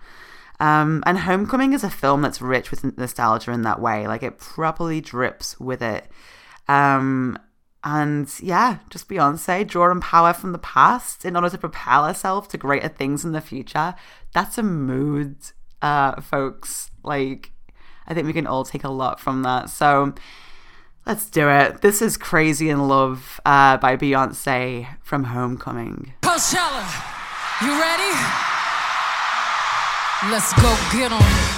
Um, 0.59 1.03
and 1.05 1.17
Homecoming 1.19 1.73
is 1.73 1.83
a 1.83 1.89
film 1.89 2.21
that's 2.21 2.41
rich 2.41 2.71
with 2.71 2.97
nostalgia 2.97 3.51
in 3.51 3.63
that 3.63 3.81
way. 3.81 4.07
Like 4.07 4.23
it 4.23 4.37
properly 4.37 5.01
drips 5.01 5.59
with 5.59 5.81
it. 5.81 6.07
Um, 6.67 7.37
and 7.83 8.33
yeah, 8.39 8.77
just 8.89 9.09
Beyonce 9.09 9.67
drawing 9.67 9.99
power 9.99 10.33
from 10.33 10.53
the 10.53 10.57
past 10.57 11.25
in 11.25 11.35
order 11.35 11.49
to 11.49 11.57
propel 11.57 12.05
herself 12.05 12.47
to 12.49 12.57
greater 12.57 12.87
things 12.87 13.25
in 13.25 13.33
the 13.33 13.41
future. 13.41 13.93
That's 14.33 14.57
a 14.57 14.63
mood, 14.63 15.35
uh, 15.81 16.21
folks. 16.21 16.91
Like, 17.03 17.51
I 18.07 18.13
think 18.13 18.27
we 18.27 18.33
can 18.33 18.47
all 18.47 18.63
take 18.63 18.85
a 18.85 18.89
lot 18.89 19.19
from 19.19 19.43
that. 19.43 19.69
So 19.69 20.13
let's 21.05 21.29
do 21.29 21.49
it. 21.49 21.81
This 21.81 22.01
is 22.01 22.15
Crazy 22.15 22.69
in 22.69 22.87
Love 22.87 23.41
uh, 23.45 23.77
by 23.77 23.97
Beyonce 23.97 24.87
from 25.01 25.25
Homecoming. 25.25 26.13
Coachella, 26.21 26.87
you 27.61 27.71
ready? 27.77 28.52
Let's 30.31 30.53
go 30.53 30.73
get 30.91 31.11
'em. 31.11 31.52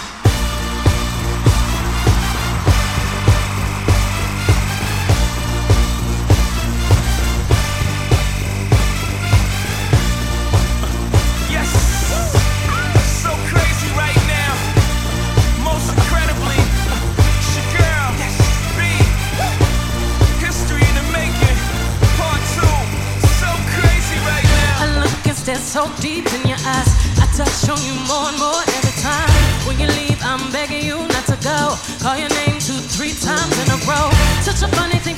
Call 32.00 32.18
your 32.18 32.30
name 32.30 32.60
two, 32.60 32.80
three 32.96 33.14
times 33.14 33.56
in 33.62 33.68
a 33.72 33.78
row. 33.90 34.10
Such 34.42 34.62
a 34.64 34.70
funny 34.76 35.00
thing 35.00 35.16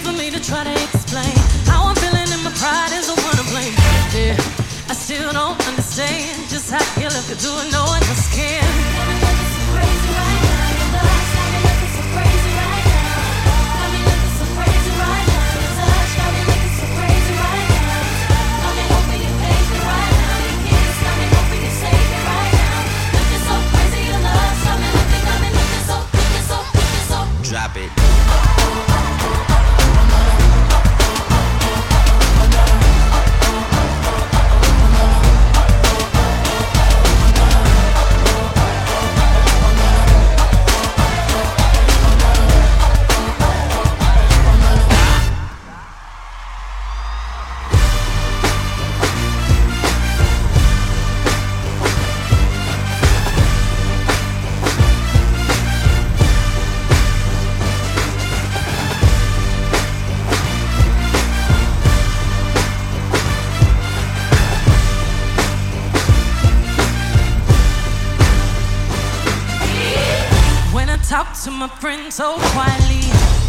talk 71.08 71.32
to 71.42 71.50
my 71.50 71.70
friends 71.80 72.16
so 72.16 72.36
quietly, 72.52 73.00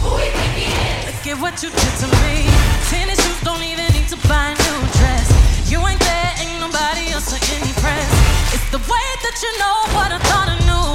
look 0.07 1.27
at 1.27 1.37
what 1.43 1.59
you 1.59 1.71
did 1.71 1.95
to 1.99 2.07
me. 2.23 2.47
Tennis 2.87 3.19
shoes 3.19 3.41
don't 3.43 3.63
even 3.67 3.83
need 3.99 4.07
to 4.07 4.17
buy 4.31 4.55
a 4.55 4.55
new 4.55 4.79
dress. 4.95 5.27
You 5.67 5.83
ain't 5.83 5.99
there, 5.99 6.31
ain't 6.39 6.61
nobody 6.63 7.11
else 7.11 7.35
to 7.35 7.39
impress. 7.59 8.07
It's 8.55 8.71
the 8.71 8.79
way 8.79 9.07
that 9.27 9.37
you 9.43 9.51
know 9.59 9.77
what 9.91 10.15
I 10.15 10.19
thought 10.31 10.49
I 10.55 10.59
knew. 10.71 10.87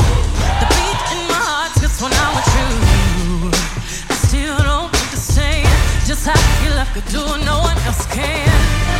The 0.63 0.67
beat 0.71 0.99
in 1.11 1.21
my 1.27 1.41
heart 1.43 1.75
just 1.83 1.99
when 1.99 2.15
I'm 2.15 2.31
with 2.31 2.47
you. 2.55 2.71
I 4.07 4.15
still 4.23 4.55
don't 4.63 4.87
understand 4.87 5.67
just 6.07 6.23
how 6.23 6.39
you 6.63 6.71
left 6.79 6.95
could 6.95 7.07
do 7.11 7.27
no 7.43 7.59
one 7.59 7.77
else 7.83 8.07
can. 8.07 8.92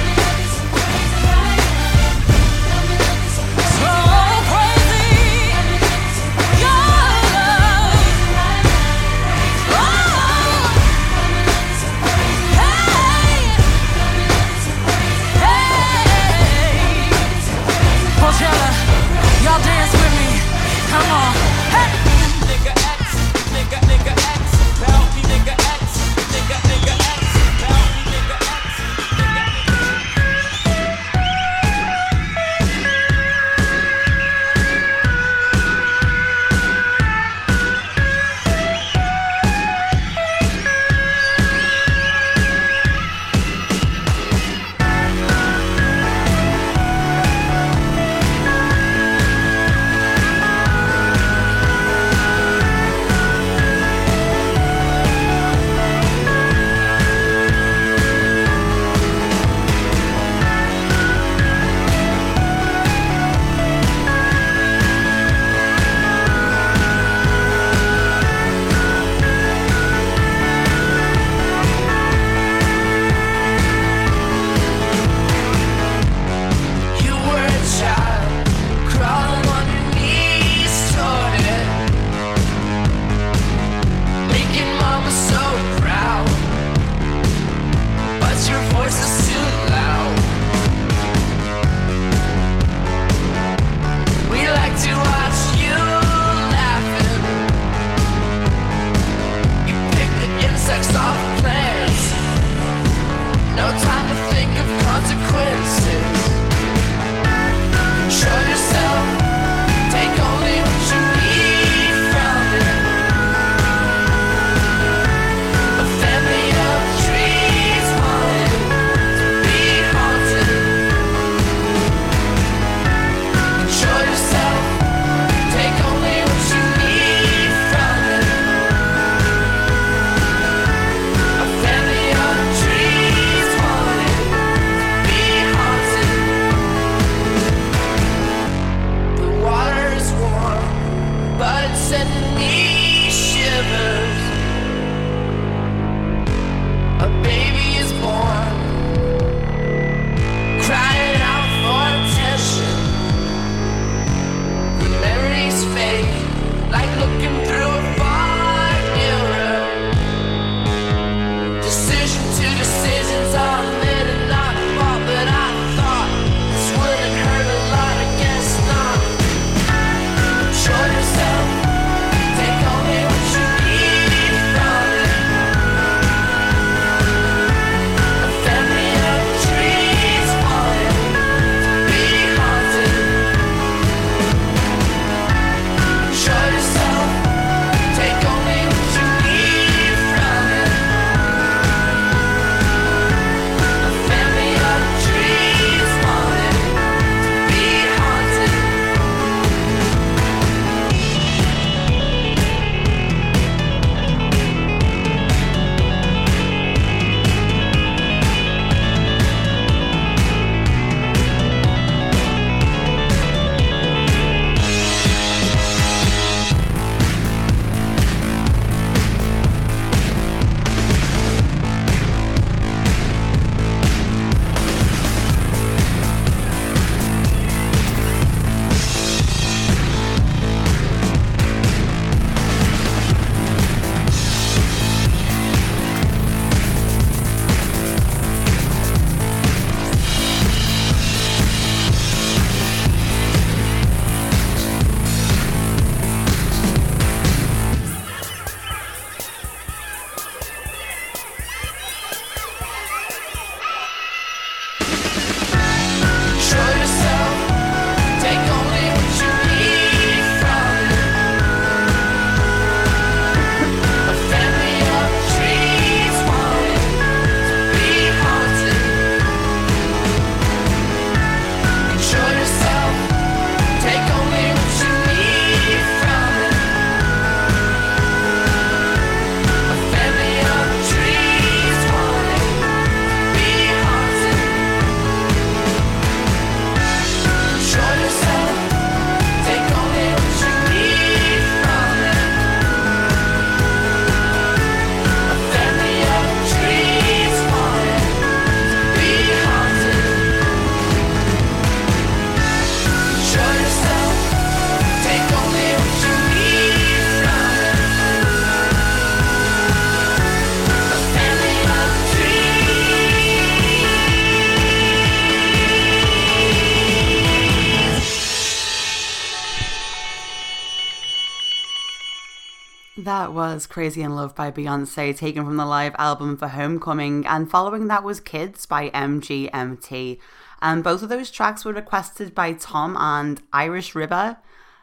Was 323.54 323.68
Crazy 323.68 324.02
in 324.02 324.16
Love 324.16 324.34
by 324.34 324.50
Beyonce, 324.50 325.16
taken 325.16 325.46
from 325.46 325.58
the 325.58 325.66
live 325.66 325.94
album 326.00 326.38
for 326.38 326.48
Homecoming, 326.48 327.28
and 327.28 327.50
following 327.50 327.86
that 327.88 328.04
was 328.04 328.20
Kids 328.20 328.66
by 328.66 328.90
MGMT. 328.90 330.18
And 330.60 330.84
both 330.84 331.04
of 331.04 331.10
those 331.10 331.30
tracks 331.30 331.64
were 331.64 331.74
requested 331.74 332.34
by 332.34 332.54
Tom 332.54 332.98
and 332.98 333.44
Irish 333.54 333.94
River. 333.94 334.38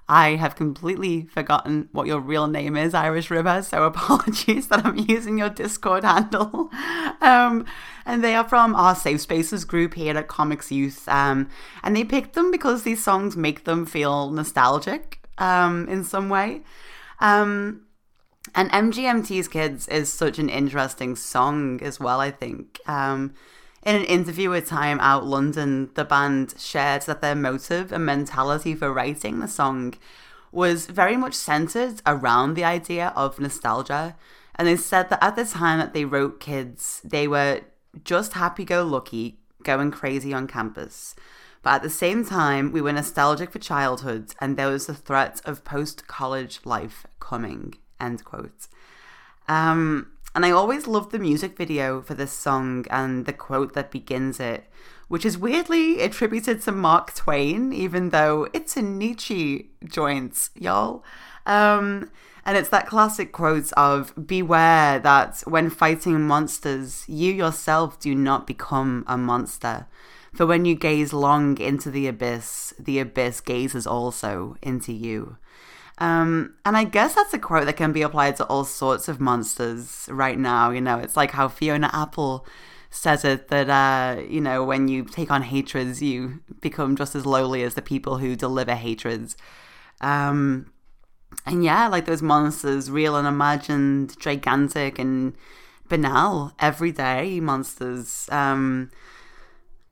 I 0.08 0.36
have 0.36 0.54
completely 0.54 1.24
forgotten 1.24 1.88
what 1.90 2.06
your 2.06 2.20
real 2.20 2.46
name 2.46 2.76
is, 2.76 2.94
Irish 2.94 3.28
River, 3.28 3.60
so 3.62 3.82
apologies 3.86 4.68
that 4.68 4.86
I'm 4.86 4.98
using 4.98 5.38
your 5.38 5.50
Discord 5.50 6.04
handle. 6.04 6.70
Um, 7.22 7.66
and 8.06 8.24
they 8.24 8.34
are 8.34 8.48
from 8.48 8.74
our 8.74 8.94
Safe 8.94 9.20
Spaces 9.20 9.66
group 9.66 9.92
here 9.92 10.16
at 10.16 10.26
Comics 10.26 10.72
Youth. 10.72 11.06
Um, 11.06 11.50
and 11.82 11.94
they 11.94 12.02
picked 12.02 12.32
them 12.32 12.50
because 12.50 12.82
these 12.82 13.04
songs 13.04 13.36
make 13.36 13.64
them 13.64 13.84
feel 13.84 14.30
nostalgic 14.30 15.20
um, 15.36 15.86
in 15.86 16.02
some 16.02 16.30
way. 16.30 16.62
Um, 17.20 17.82
and 18.54 18.70
MGMT's 18.70 19.48
Kids 19.48 19.86
is 19.88 20.12
such 20.12 20.38
an 20.38 20.48
interesting 20.48 21.14
song 21.14 21.80
as 21.82 22.00
well, 22.00 22.20
I 22.20 22.30
think. 22.30 22.80
Um, 22.88 23.34
in 23.84 23.96
an 23.96 24.04
interview 24.04 24.50
with 24.50 24.66
Time 24.66 24.98
Out 25.00 25.24
London, 25.24 25.90
the 25.94 26.04
band 26.04 26.54
shared 26.58 27.02
that 27.02 27.20
their 27.20 27.34
motive 27.34 27.92
and 27.92 28.04
mentality 28.04 28.74
for 28.74 28.92
writing 28.92 29.40
the 29.40 29.48
song 29.48 29.94
was 30.52 30.86
very 30.86 31.16
much 31.16 31.34
centered 31.34 32.02
around 32.06 32.54
the 32.54 32.64
idea 32.64 33.12
of 33.14 33.38
nostalgia. 33.38 34.16
And 34.56 34.66
they 34.66 34.76
said 34.76 35.10
that 35.10 35.22
at 35.22 35.36
the 35.36 35.44
time 35.44 35.78
that 35.78 35.94
they 35.94 36.04
wrote 36.04 36.40
Kids, 36.40 37.00
they 37.04 37.28
were 37.28 37.60
just 38.04 38.34
happy 38.34 38.64
go 38.64 38.82
lucky, 38.82 39.38
going 39.62 39.90
crazy 39.90 40.34
on 40.34 40.46
campus. 40.46 41.14
But 41.62 41.74
at 41.74 41.82
the 41.82 41.90
same 41.90 42.24
time, 42.24 42.72
we 42.72 42.80
were 42.80 42.92
nostalgic 42.92 43.50
for 43.50 43.58
childhood, 43.58 44.34
and 44.40 44.56
there 44.56 44.68
was 44.68 44.86
the 44.86 44.94
threat 44.94 45.40
of 45.44 45.64
post 45.64 46.06
college 46.06 46.60
life 46.64 47.06
coming. 47.20 47.74
End 48.00 48.24
quote. 48.24 48.66
Um, 49.48 50.12
and 50.34 50.46
I 50.46 50.52
always 50.52 50.86
loved 50.86 51.10
the 51.10 51.18
music 51.18 51.56
video 51.56 52.00
for 52.02 52.14
this 52.14 52.32
song 52.32 52.86
and 52.90 53.26
the 53.26 53.32
quote 53.32 53.74
that 53.74 53.90
begins 53.90 54.38
it, 54.38 54.64
which 55.08 55.24
is 55.24 55.36
weirdly 55.36 56.00
attributed 56.00 56.62
to 56.62 56.72
Mark 56.72 57.14
Twain, 57.14 57.72
even 57.72 58.10
though 58.10 58.48
it's 58.52 58.76
a 58.76 58.82
Nietzsche 58.82 59.70
joint, 59.84 60.50
y'all. 60.54 61.04
Um, 61.46 62.10
and 62.44 62.56
it's 62.56 62.68
that 62.68 62.86
classic 62.86 63.32
quote 63.32 63.72
of 63.72 64.14
Beware 64.26 65.00
that 65.00 65.42
when 65.46 65.68
fighting 65.68 66.22
monsters, 66.22 67.04
you 67.08 67.32
yourself 67.32 67.98
do 67.98 68.14
not 68.14 68.46
become 68.46 69.04
a 69.08 69.18
monster. 69.18 69.86
For 70.32 70.46
when 70.46 70.64
you 70.64 70.76
gaze 70.76 71.12
long 71.12 71.58
into 71.58 71.90
the 71.90 72.06
abyss, 72.06 72.72
the 72.78 73.00
abyss 73.00 73.40
gazes 73.40 73.86
also 73.86 74.56
into 74.62 74.92
you. 74.92 75.38
Um, 76.00 76.54
and 76.64 76.76
I 76.76 76.84
guess 76.84 77.14
that's 77.14 77.34
a 77.34 77.38
quote 77.38 77.66
that 77.66 77.76
can 77.76 77.92
be 77.92 78.02
applied 78.02 78.36
to 78.36 78.46
all 78.46 78.64
sorts 78.64 79.06
of 79.06 79.20
monsters 79.20 80.08
right 80.10 80.38
now. 80.38 80.70
You 80.70 80.80
know, 80.80 80.98
it's 80.98 81.16
like 81.16 81.32
how 81.32 81.48
Fiona 81.48 81.90
Apple 81.92 82.46
says 82.90 83.24
it 83.24 83.48
that, 83.48 83.68
uh, 83.68 84.20
you 84.22 84.40
know, 84.40 84.64
when 84.64 84.88
you 84.88 85.04
take 85.04 85.30
on 85.30 85.42
hatreds, 85.42 86.02
you 86.02 86.40
become 86.60 86.96
just 86.96 87.14
as 87.14 87.26
lowly 87.26 87.62
as 87.62 87.74
the 87.74 87.82
people 87.82 88.18
who 88.18 88.34
deliver 88.34 88.74
hatreds. 88.74 89.36
Um, 90.00 90.72
and 91.46 91.62
yeah, 91.62 91.86
like 91.86 92.06
those 92.06 92.22
monsters, 92.22 92.90
real 92.90 93.14
and 93.14 93.28
imagined, 93.28 94.18
gigantic 94.18 94.98
and 94.98 95.34
banal, 95.88 96.52
everyday 96.58 97.40
monsters. 97.40 98.26
Um, 98.32 98.90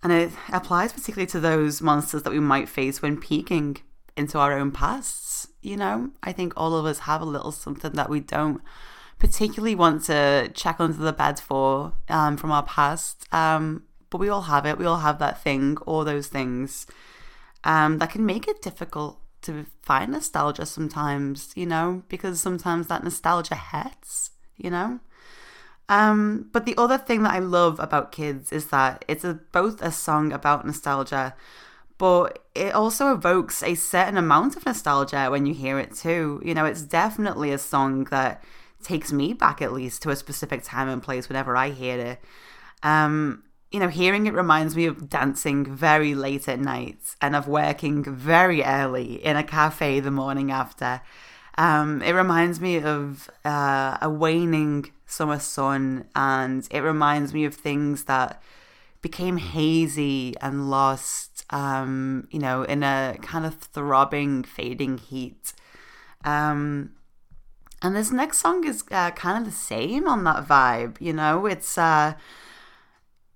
and 0.03 0.13
it 0.13 0.31
applies 0.53 0.93
particularly 0.93 1.27
to 1.27 1.41
those 1.41 1.83
monsters 1.83 2.23
that 2.23 2.33
we 2.33 2.41
might 2.41 2.69
face 2.69 3.03
when 3.03 3.21
peeking 3.21 3.77
into 4.17 4.39
our 4.39 4.59
own 4.59 4.71
pasts. 4.73 5.28
You 5.61 5.77
know, 5.77 6.11
I 6.23 6.33
think 6.33 6.53
all 6.57 6.77
of 6.77 6.87
us 6.87 7.01
have 7.01 7.21
a 7.21 7.27
little 7.27 7.53
something 7.53 7.93
that 7.93 8.09
we 8.09 8.21
don't 8.21 8.61
particularly 9.19 9.75
want 9.75 10.05
to 10.05 10.51
check 10.55 10.77
under 10.79 10.97
the 10.97 11.13
bed 11.13 11.41
for 11.41 11.93
um, 12.09 12.37
from 12.37 12.53
our 12.53 12.63
past. 12.63 13.33
Um, 13.35 13.85
but 14.11 14.19
we 14.19 14.29
all 14.29 14.43
have 14.43 14.65
it. 14.65 14.79
We 14.79 14.87
all 14.87 14.99
have 14.99 15.19
that 15.19 15.43
thing 15.43 15.77
or 15.85 16.05
those 16.05 16.29
things 16.29 16.87
um, 17.65 17.99
that 17.99 18.11
can 18.11 18.25
make 18.25 18.49
it 18.49 18.63
difficult 18.63 19.21
to 19.43 19.67
find 19.83 20.13
nostalgia 20.13 20.67
sometimes, 20.67 21.53
you 21.55 21.67
know, 21.67 22.03
because 22.09 22.41
sometimes 22.41 22.87
that 22.89 23.05
nostalgia 23.05 23.55
hurts, 23.55 24.31
you 24.57 24.71
know. 24.71 25.01
Um, 25.89 26.51
but 26.53 26.67
the 26.67 26.77
other 26.77 26.99
thing 26.99 27.23
that 27.23 27.35
I 27.35 27.39
love 27.39 27.81
about 27.81 28.13
Kids 28.13 28.53
is 28.53 28.67
that 28.67 29.05
it's 29.09 29.25
a, 29.25 29.41
both 29.53 29.81
a 29.81 29.91
song 29.91 30.33
about 30.33 30.67
nostalgia, 30.67 31.35
but 31.99 32.45
it 32.55 32.75
also 32.75 33.13
evokes 33.13 33.63
a 33.63 33.75
certain 33.75 34.17
amount 34.17 34.57
of 34.57 34.65
nostalgia 34.65 35.29
when 35.31 35.47
you 35.47 35.55
hear 35.55 35.79
it 35.79 35.95
too. 35.95 36.41
You 36.45 36.55
know, 36.55 36.65
it's 36.65 36.83
definitely 36.83 37.53
a 37.53 37.59
song 37.59 38.05
that 38.05 38.43
takes 38.83 39.13
me 39.13 39.33
back 39.33 39.61
at 39.61 39.73
least 39.73 40.03
to 40.03 40.11
a 40.11 40.17
specific 40.17 40.63
time 40.63 40.89
and 40.89 41.03
place 41.03 41.29
whenever 41.29 41.57
I 41.57 41.71
hear 41.71 41.99
it. 41.99 42.21
Um, 42.83 43.43
you 43.71 43.81
know, 43.81 43.89
hearing 43.89 44.27
it 44.27 44.33
reminds 44.33 44.75
me 44.75 44.87
of 44.87 45.11
dancing 45.11 45.65
very 45.65 46.15
late 46.15 46.49
at 46.49 46.59
night 46.59 47.17
and 47.21 47.37
of 47.37 47.49
working 47.49 48.03
very 48.03 48.63
early 48.63 49.23
in 49.25 49.37
a 49.37 49.45
cafe 49.45 50.01
the 50.01 50.11
morning 50.11 50.51
after. 50.51 51.03
Um, 51.59 52.01
it 52.03 52.13
reminds 52.13 52.61
me 52.61 52.81
of 52.81 53.29
uh, 53.45 53.99
a 54.01 54.09
waning 54.09 54.93
summer 55.07 55.41
sun, 55.41 56.07
and 56.15 56.67
it 56.71 56.81
reminds 56.81 57.35
me 57.35 57.45
of 57.45 57.55
things 57.55 58.05
that 58.05 58.41
became 59.03 59.37
hazy 59.37 60.35
and 60.41 60.71
lost, 60.71 61.28
um, 61.51 62.29
you 62.31 62.39
know, 62.39 62.63
in 62.63 62.83
a 62.83 63.17
kind 63.23 63.47
of 63.47 63.55
throbbing, 63.57 64.43
fading 64.43 64.99
heat. 64.99 65.53
Um, 66.25 66.93
and 67.83 67.95
this 67.95 68.11
next 68.11 68.39
song 68.39 68.67
is 68.67 68.85
uh, 68.91 69.13
kind 69.13 69.39
of 69.39 69.45
the 69.45 69.57
same 69.57 70.09
on 70.09 70.25
that 70.25 70.47
vibe, 70.47 71.01
you 71.01 71.13
know, 71.13 71.47
it's. 71.47 71.79
Uh, 71.79 72.15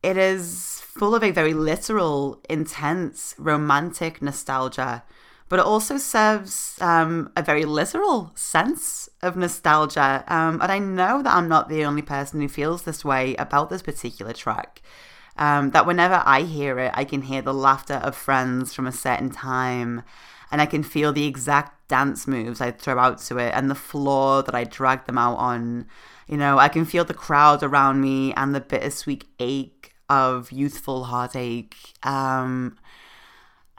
it 0.03 0.17
is 0.17 0.83
full 0.85 1.15
of 1.15 1.23
a 1.23 1.31
very 1.31 1.55
literal, 1.55 2.41
intense, 2.51 3.35
romantic 3.39 4.21
nostalgia, 4.21 5.05
but 5.49 5.61
it 5.61 5.65
also 5.65 5.97
serves 5.97 6.77
um, 6.81 7.31
a 7.37 7.43
very 7.43 7.65
literal 7.65 8.33
sense 8.35 9.09
of 9.23 9.37
nostalgia. 9.37 10.25
Um, 10.27 10.61
and 10.61 10.73
I 10.73 10.79
know 10.79 11.23
that 11.23 11.33
I'm 11.33 11.49
not 11.49 11.69
the 11.69 11.85
only 11.85 12.03
person 12.03 12.41
who 12.41 12.49
feels 12.49 12.83
this 12.83 13.05
way 13.05 13.37
about 13.37 13.71
this 13.71 13.83
particular 13.83 14.33
track. 14.33 14.83
Um, 15.37 15.71
that 15.71 15.87
whenever 15.87 16.23
I 16.25 16.43
hear 16.43 16.79
it, 16.79 16.93
I 16.95 17.05
can 17.05 17.23
hear 17.23 17.43
the 17.43 17.55
laughter 17.55 17.95
of 17.95 18.15
friends 18.15 18.75
from 18.75 18.87
a 18.87 18.93
certain 18.93 19.31
time, 19.31 20.03
and 20.51 20.61
I 20.61 20.67
can 20.67 20.83
feel 20.83 21.13
the 21.13 21.27
exact 21.27 21.89
dance 21.89 22.27
moves 22.27 22.61
I'd 22.61 22.79
throw 22.79 22.99
out 22.99 23.19
to 23.19 23.39
it 23.39 23.53
and 23.55 23.71
the 23.71 23.75
floor 23.75 24.43
that 24.43 24.55
I 24.55 24.65
drag 24.65 25.07
them 25.07 25.19
out 25.19 25.37
on. 25.37 25.87
You 26.29 26.37
know, 26.37 26.59
I 26.59 26.69
can 26.69 26.85
feel 26.85 27.05
the 27.05 27.15
crowd 27.15 27.63
around 27.63 28.01
me 28.01 28.33
and 28.35 28.55
the 28.55 28.61
bittersweet 28.61 29.25
ache 29.39 29.95
of 30.09 30.53
youthful 30.53 31.05
heartache. 31.05 31.77
Um, 32.03 32.79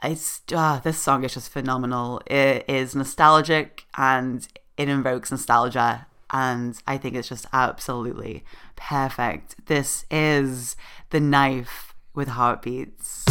it's 0.02 0.42
uh, 0.52 0.80
this 0.80 0.98
song 0.98 1.24
is 1.24 1.34
just 1.34 1.50
phenomenal. 1.50 2.20
It 2.26 2.64
is 2.68 2.94
nostalgic 2.94 3.86
and 3.96 4.46
it 4.76 4.88
invokes 4.88 5.30
nostalgia, 5.30 6.06
and 6.30 6.76
I 6.86 6.98
think 6.98 7.14
it's 7.14 7.28
just 7.28 7.46
absolutely 7.52 8.44
perfect. 8.76 9.66
This 9.66 10.04
is 10.10 10.76
the 11.10 11.20
knife 11.20 11.94
with 12.14 12.28
heartbeats. 12.28 13.24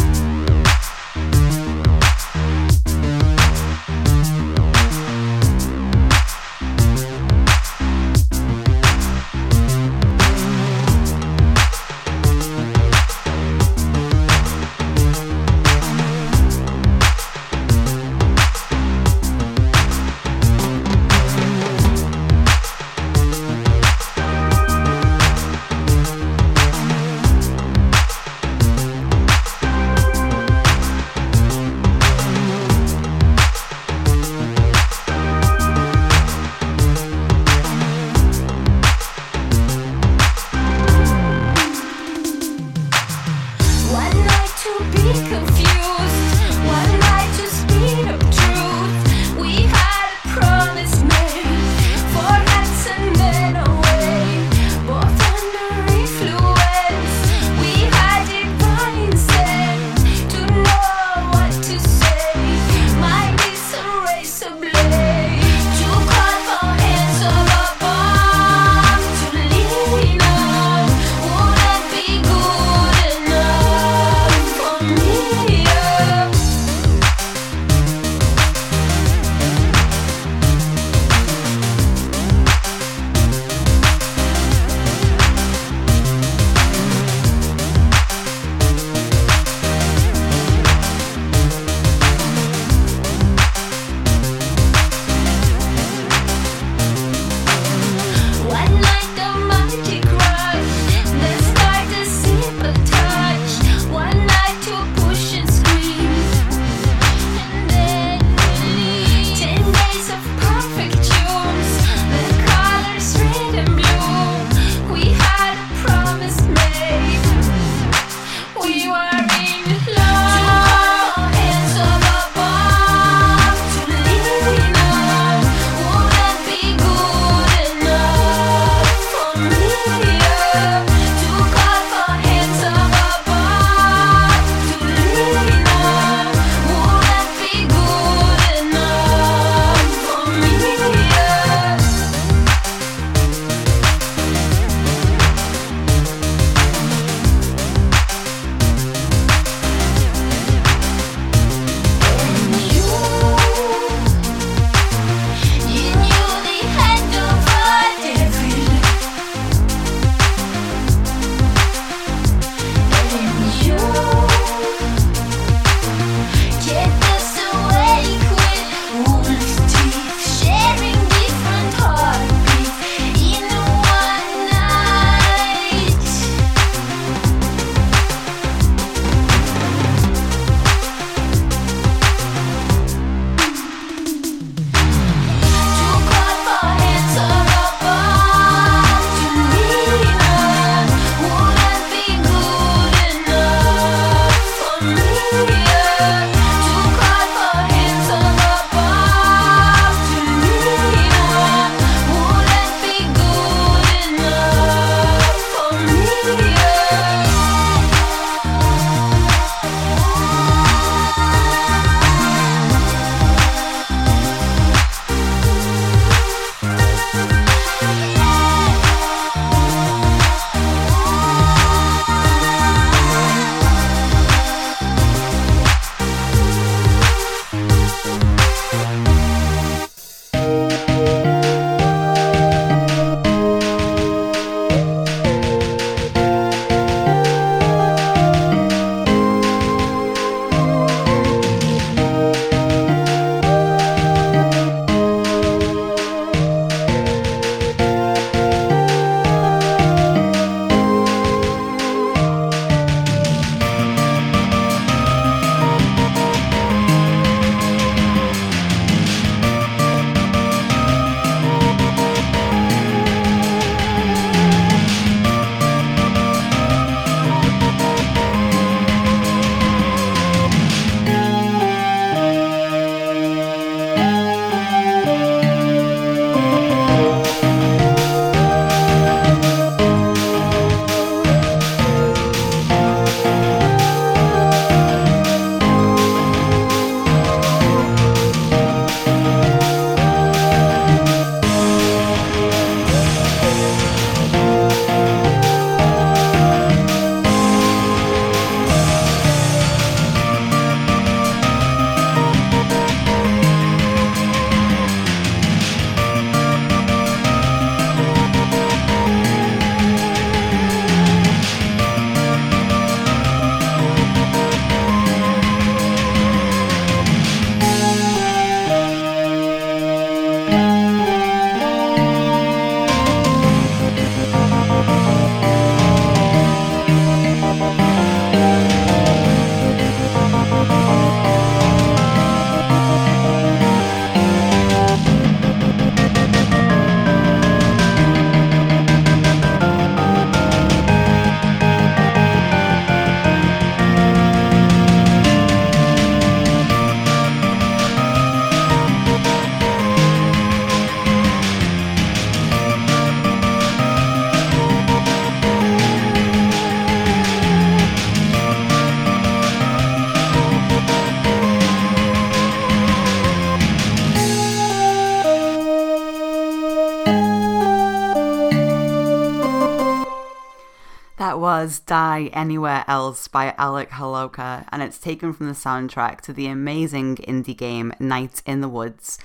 Die 371.94 372.32
Anywhere 372.34 372.84
Else 372.88 373.28
by 373.28 373.54
Alec 373.56 373.92
Holowka, 373.92 374.66
and 374.72 374.82
it's 374.82 374.98
taken 374.98 375.32
from 375.32 375.46
the 375.46 375.54
soundtrack 375.54 376.22
to 376.22 376.34
the 376.34 376.48
amazing 376.48 377.18
indie 377.18 377.56
game 377.56 377.94
Night 378.00 378.42
in 378.48 378.62
the 378.62 378.68
Woods. 378.68 379.20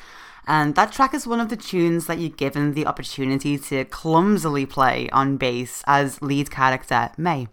And 0.46 0.74
that 0.74 0.92
track 0.92 1.14
is 1.14 1.26
one 1.26 1.40
of 1.40 1.48
the 1.48 1.57
tunes 1.57 2.07
that 2.09 2.18
you're 2.18 2.28
given 2.28 2.74
the 2.74 2.87
opportunity 2.87 3.57
to 3.57 3.87
clumsily 3.87 4.66
play 4.66 5.09
on 5.14 5.38
bass 5.38 5.83
as 5.87 6.20
lead 6.20 6.50
character 6.50 7.09
May. 7.16 7.48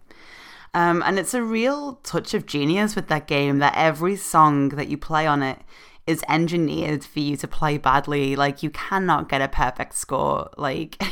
Um, 0.74 1.02
and 1.06 1.18
it's 1.18 1.32
a 1.32 1.42
real 1.42 1.94
touch 2.02 2.34
of 2.34 2.44
genius 2.44 2.94
with 2.94 3.08
that 3.08 3.26
game 3.26 3.58
that 3.60 3.72
every 3.74 4.16
song 4.16 4.68
that 4.68 4.88
you 4.88 4.98
play 4.98 5.26
on 5.26 5.42
it 5.42 5.62
is 6.06 6.22
engineered 6.28 7.04
for 7.04 7.20
you 7.20 7.38
to 7.38 7.48
play 7.48 7.78
badly. 7.78 8.36
Like 8.36 8.62
you 8.62 8.68
cannot 8.68 9.30
get 9.30 9.40
a 9.40 9.48
perfect 9.48 9.94
score. 9.94 10.50
Like 10.58 11.02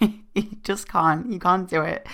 you 0.00 0.56
just 0.62 0.88
can't. 0.88 1.30
You 1.30 1.38
can't 1.38 1.68
do 1.68 1.82
it. 1.82 2.06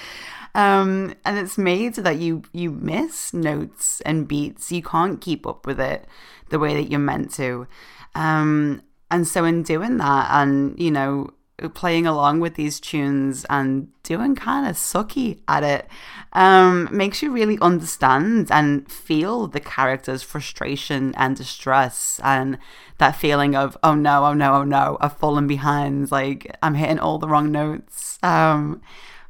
Um, 0.54 1.14
and 1.24 1.38
it's 1.38 1.58
made 1.58 1.94
so 1.96 2.02
that 2.02 2.18
you 2.18 2.42
you 2.52 2.70
miss 2.70 3.32
notes 3.32 4.00
and 4.02 4.26
beats. 4.26 4.72
You 4.72 4.82
can't 4.82 5.20
keep 5.20 5.46
up 5.46 5.66
with 5.66 5.80
it 5.80 6.06
the 6.50 6.58
way 6.58 6.74
that 6.74 6.90
you're 6.90 7.00
meant 7.00 7.32
to. 7.34 7.66
Um, 8.14 8.82
and 9.10 9.26
so 9.26 9.44
in 9.44 9.62
doing 9.62 9.98
that, 9.98 10.28
and 10.30 10.78
you 10.78 10.90
know, 10.90 11.30
playing 11.68 12.06
along 12.06 12.38
with 12.38 12.54
these 12.54 12.78
tunes 12.78 13.44
and 13.50 13.88
doing 14.04 14.36
kind 14.36 14.64
of 14.68 14.76
sucky 14.76 15.40
at 15.48 15.64
it 15.64 15.88
um, 16.32 16.88
makes 16.92 17.20
you 17.20 17.32
really 17.32 17.58
understand 17.60 18.48
and 18.52 18.90
feel 18.90 19.48
the 19.48 19.58
character's 19.58 20.22
frustration 20.22 21.12
and 21.16 21.36
distress 21.36 22.20
and 22.22 22.58
that 22.98 23.16
feeling 23.16 23.56
of 23.56 23.76
oh 23.82 23.94
no 23.96 24.24
oh 24.24 24.34
no 24.34 24.54
oh 24.54 24.64
no 24.64 24.96
i've 25.00 25.16
fallen 25.16 25.48
behind 25.48 26.12
like 26.12 26.56
i'm 26.62 26.74
hitting 26.74 27.00
all 27.00 27.18
the 27.18 27.28
wrong 27.28 27.50
notes 27.50 28.20
um, 28.22 28.80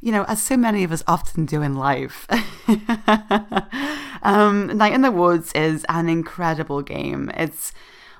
you 0.01 0.13
know 0.13 0.25
as 0.25 0.43
so 0.43 0.57
many 0.57 0.85
of 0.85 0.93
us 0.93 1.03
often 1.07 1.45
do 1.47 1.63
in 1.63 1.75
life 1.75 2.27
um, 4.23 4.77
night 4.77 4.93
in 4.93 5.03
the 5.03 5.13
woods 5.13 5.53
is 5.53 5.85
an 5.89 6.09
incredible 6.09 6.83
game 6.83 7.31
it's 7.37 7.73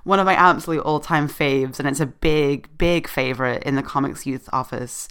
one 0.09 0.19
of 0.19 0.25
my 0.25 0.35
absolute 0.35 0.81
all-time 0.81 1.29
faves, 1.29 1.79
and 1.79 1.87
it's 1.87 2.01
a 2.01 2.07
big, 2.07 2.67
big 2.79 3.07
favorite 3.07 3.63
in 3.65 3.75
the 3.75 3.83
comics 3.83 4.25
youth 4.25 4.49
office. 4.55 5.07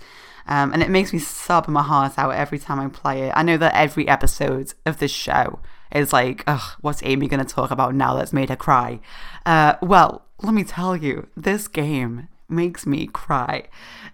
Um, 0.47 0.73
and 0.73 0.81
it 0.81 0.89
makes 0.89 1.13
me 1.13 1.19
sob 1.19 1.67
my 1.67 1.83
heart 1.83 2.17
out 2.17 2.31
every 2.31 2.57
time 2.57 2.79
I 2.79 2.87
play 2.87 3.23
it. 3.23 3.33
I 3.35 3.43
know 3.43 3.57
that 3.57 3.75
every 3.75 4.07
episode 4.07 4.73
of 4.87 4.97
this 4.97 5.11
show 5.11 5.59
is 5.91 6.13
like, 6.13 6.43
ugh, 6.47 6.77
what's 6.81 7.03
Amy 7.03 7.27
going 7.27 7.45
to 7.45 7.53
talk 7.53 7.69
about 7.69 7.93
now 7.93 8.15
that's 8.15 8.33
made 8.33 8.49
her 8.49 8.55
cry? 8.55 8.99
Uh, 9.45 9.75
well, 9.83 10.25
let 10.41 10.55
me 10.55 10.63
tell 10.63 10.95
you, 10.95 11.27
this 11.37 11.67
game 11.67 12.27
makes 12.49 12.87
me 12.87 13.05
cry. 13.05 13.65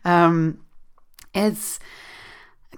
Um, 0.03 0.65
it's 1.33 1.79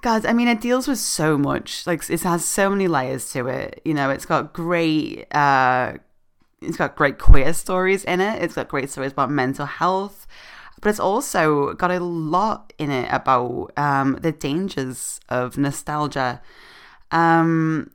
God, 0.02 0.26
I 0.26 0.34
mean, 0.34 0.48
it 0.48 0.62
deals 0.62 0.88
with 0.88 1.00
so 1.00 1.38
much. 1.38 1.88
Like, 1.88 2.10
it 2.10 2.22
has 2.22 2.46
so 2.46 2.70
many 2.70 2.88
layers 2.88 3.32
to 3.32 3.48
it. 3.48 3.82
You 3.86 3.94
know, 3.94 4.10
it's 4.10 4.26
got 4.26 4.54
great 4.54 5.34
uh, 5.34 5.94
it's 6.62 6.78
got 6.78 6.96
great 6.96 7.20
queer 7.20 7.54
stories 7.54 8.04
in 8.04 8.22
it. 8.22 8.42
It's 8.42 8.56
got 8.56 8.68
great 8.68 8.90
stories 8.90 9.12
about 9.12 9.32
mental 9.32 9.66
health, 9.66 10.28
but 10.82 10.90
it's 10.90 11.00
also 11.00 11.74
got 11.74 11.92
a 11.92 12.00
lot 12.00 12.74
in 12.78 12.92
it 12.92 13.08
about 13.12 13.72
um, 13.78 14.18
the 14.22 14.32
dangers 14.32 15.20
of 15.30 15.58
nostalgia. 15.58 16.42
Um, 17.12 17.92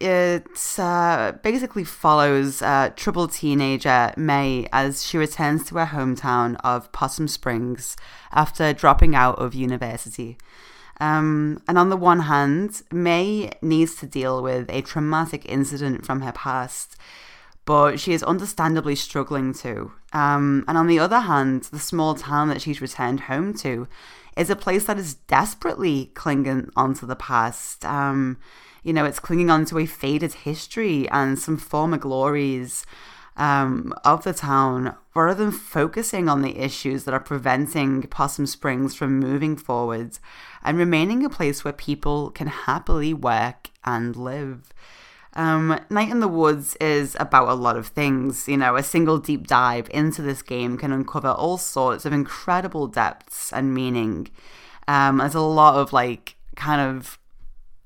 it 0.00 0.78
uh, 0.78 1.32
basically 1.42 1.84
follows 1.84 2.62
uh, 2.62 2.90
troubled 2.96 3.32
teenager 3.32 4.12
May 4.16 4.66
as 4.72 5.04
she 5.04 5.18
returns 5.18 5.64
to 5.66 5.76
her 5.76 5.86
hometown 5.86 6.56
of 6.64 6.90
Possum 6.92 7.28
Springs 7.28 7.96
after 8.32 8.72
dropping 8.72 9.14
out 9.14 9.38
of 9.38 9.54
university. 9.54 10.38
Um, 11.00 11.62
and 11.66 11.76
on 11.76 11.90
the 11.90 11.96
one 11.96 12.20
hand, 12.20 12.82
May 12.92 13.50
needs 13.60 13.96
to 13.96 14.06
deal 14.06 14.42
with 14.42 14.70
a 14.70 14.82
traumatic 14.82 15.44
incident 15.46 16.06
from 16.06 16.20
her 16.20 16.32
past 16.32 16.96
but 17.64 17.98
she 17.98 18.12
is 18.12 18.22
understandably 18.22 18.94
struggling 18.94 19.54
to. 19.54 19.92
Um, 20.12 20.64
and 20.68 20.76
on 20.76 20.86
the 20.86 20.98
other 20.98 21.20
hand, 21.20 21.64
the 21.64 21.78
small 21.78 22.14
town 22.14 22.48
that 22.48 22.60
she's 22.60 22.80
returned 22.80 23.20
home 23.20 23.54
to 23.54 23.88
is 24.36 24.50
a 24.50 24.56
place 24.56 24.84
that 24.84 24.98
is 24.98 25.14
desperately 25.14 26.10
clinging 26.14 26.70
onto 26.76 27.06
the 27.06 27.16
past. 27.16 27.84
Um, 27.84 28.38
you 28.82 28.92
know, 28.92 29.04
it's 29.04 29.20
clinging 29.20 29.50
onto 29.50 29.78
a 29.78 29.86
faded 29.86 30.34
history 30.34 31.08
and 31.08 31.38
some 31.38 31.56
former 31.56 31.96
glories 31.96 32.84
um, 33.36 33.92
of 34.04 34.24
the 34.24 34.32
town 34.32 34.96
rather 35.14 35.44
than 35.44 35.52
focusing 35.52 36.28
on 36.28 36.42
the 36.42 36.58
issues 36.58 37.04
that 37.04 37.14
are 37.14 37.20
preventing 37.20 38.02
Possum 38.02 38.46
Springs 38.46 38.94
from 38.94 39.18
moving 39.18 39.56
forward 39.56 40.18
and 40.62 40.78
remaining 40.78 41.24
a 41.24 41.30
place 41.30 41.64
where 41.64 41.72
people 41.72 42.30
can 42.30 42.46
happily 42.46 43.14
work 43.14 43.70
and 43.84 44.16
live. 44.16 44.72
Um, 45.34 45.80
Night 45.90 46.10
in 46.10 46.20
the 46.20 46.28
Woods 46.28 46.76
is 46.76 47.16
about 47.18 47.48
a 47.48 47.54
lot 47.54 47.76
of 47.76 47.88
things. 47.88 48.48
You 48.48 48.56
know, 48.56 48.76
a 48.76 48.82
single 48.82 49.18
deep 49.18 49.46
dive 49.46 49.88
into 49.92 50.22
this 50.22 50.42
game 50.42 50.78
can 50.78 50.92
uncover 50.92 51.28
all 51.28 51.58
sorts 51.58 52.04
of 52.04 52.12
incredible 52.12 52.86
depths 52.86 53.52
and 53.52 53.74
meaning. 53.74 54.28
Um, 54.86 55.18
there's 55.18 55.34
a 55.34 55.40
lot 55.40 55.76
of 55.76 55.92
like 55.92 56.36
kind 56.54 56.80
of 56.80 57.18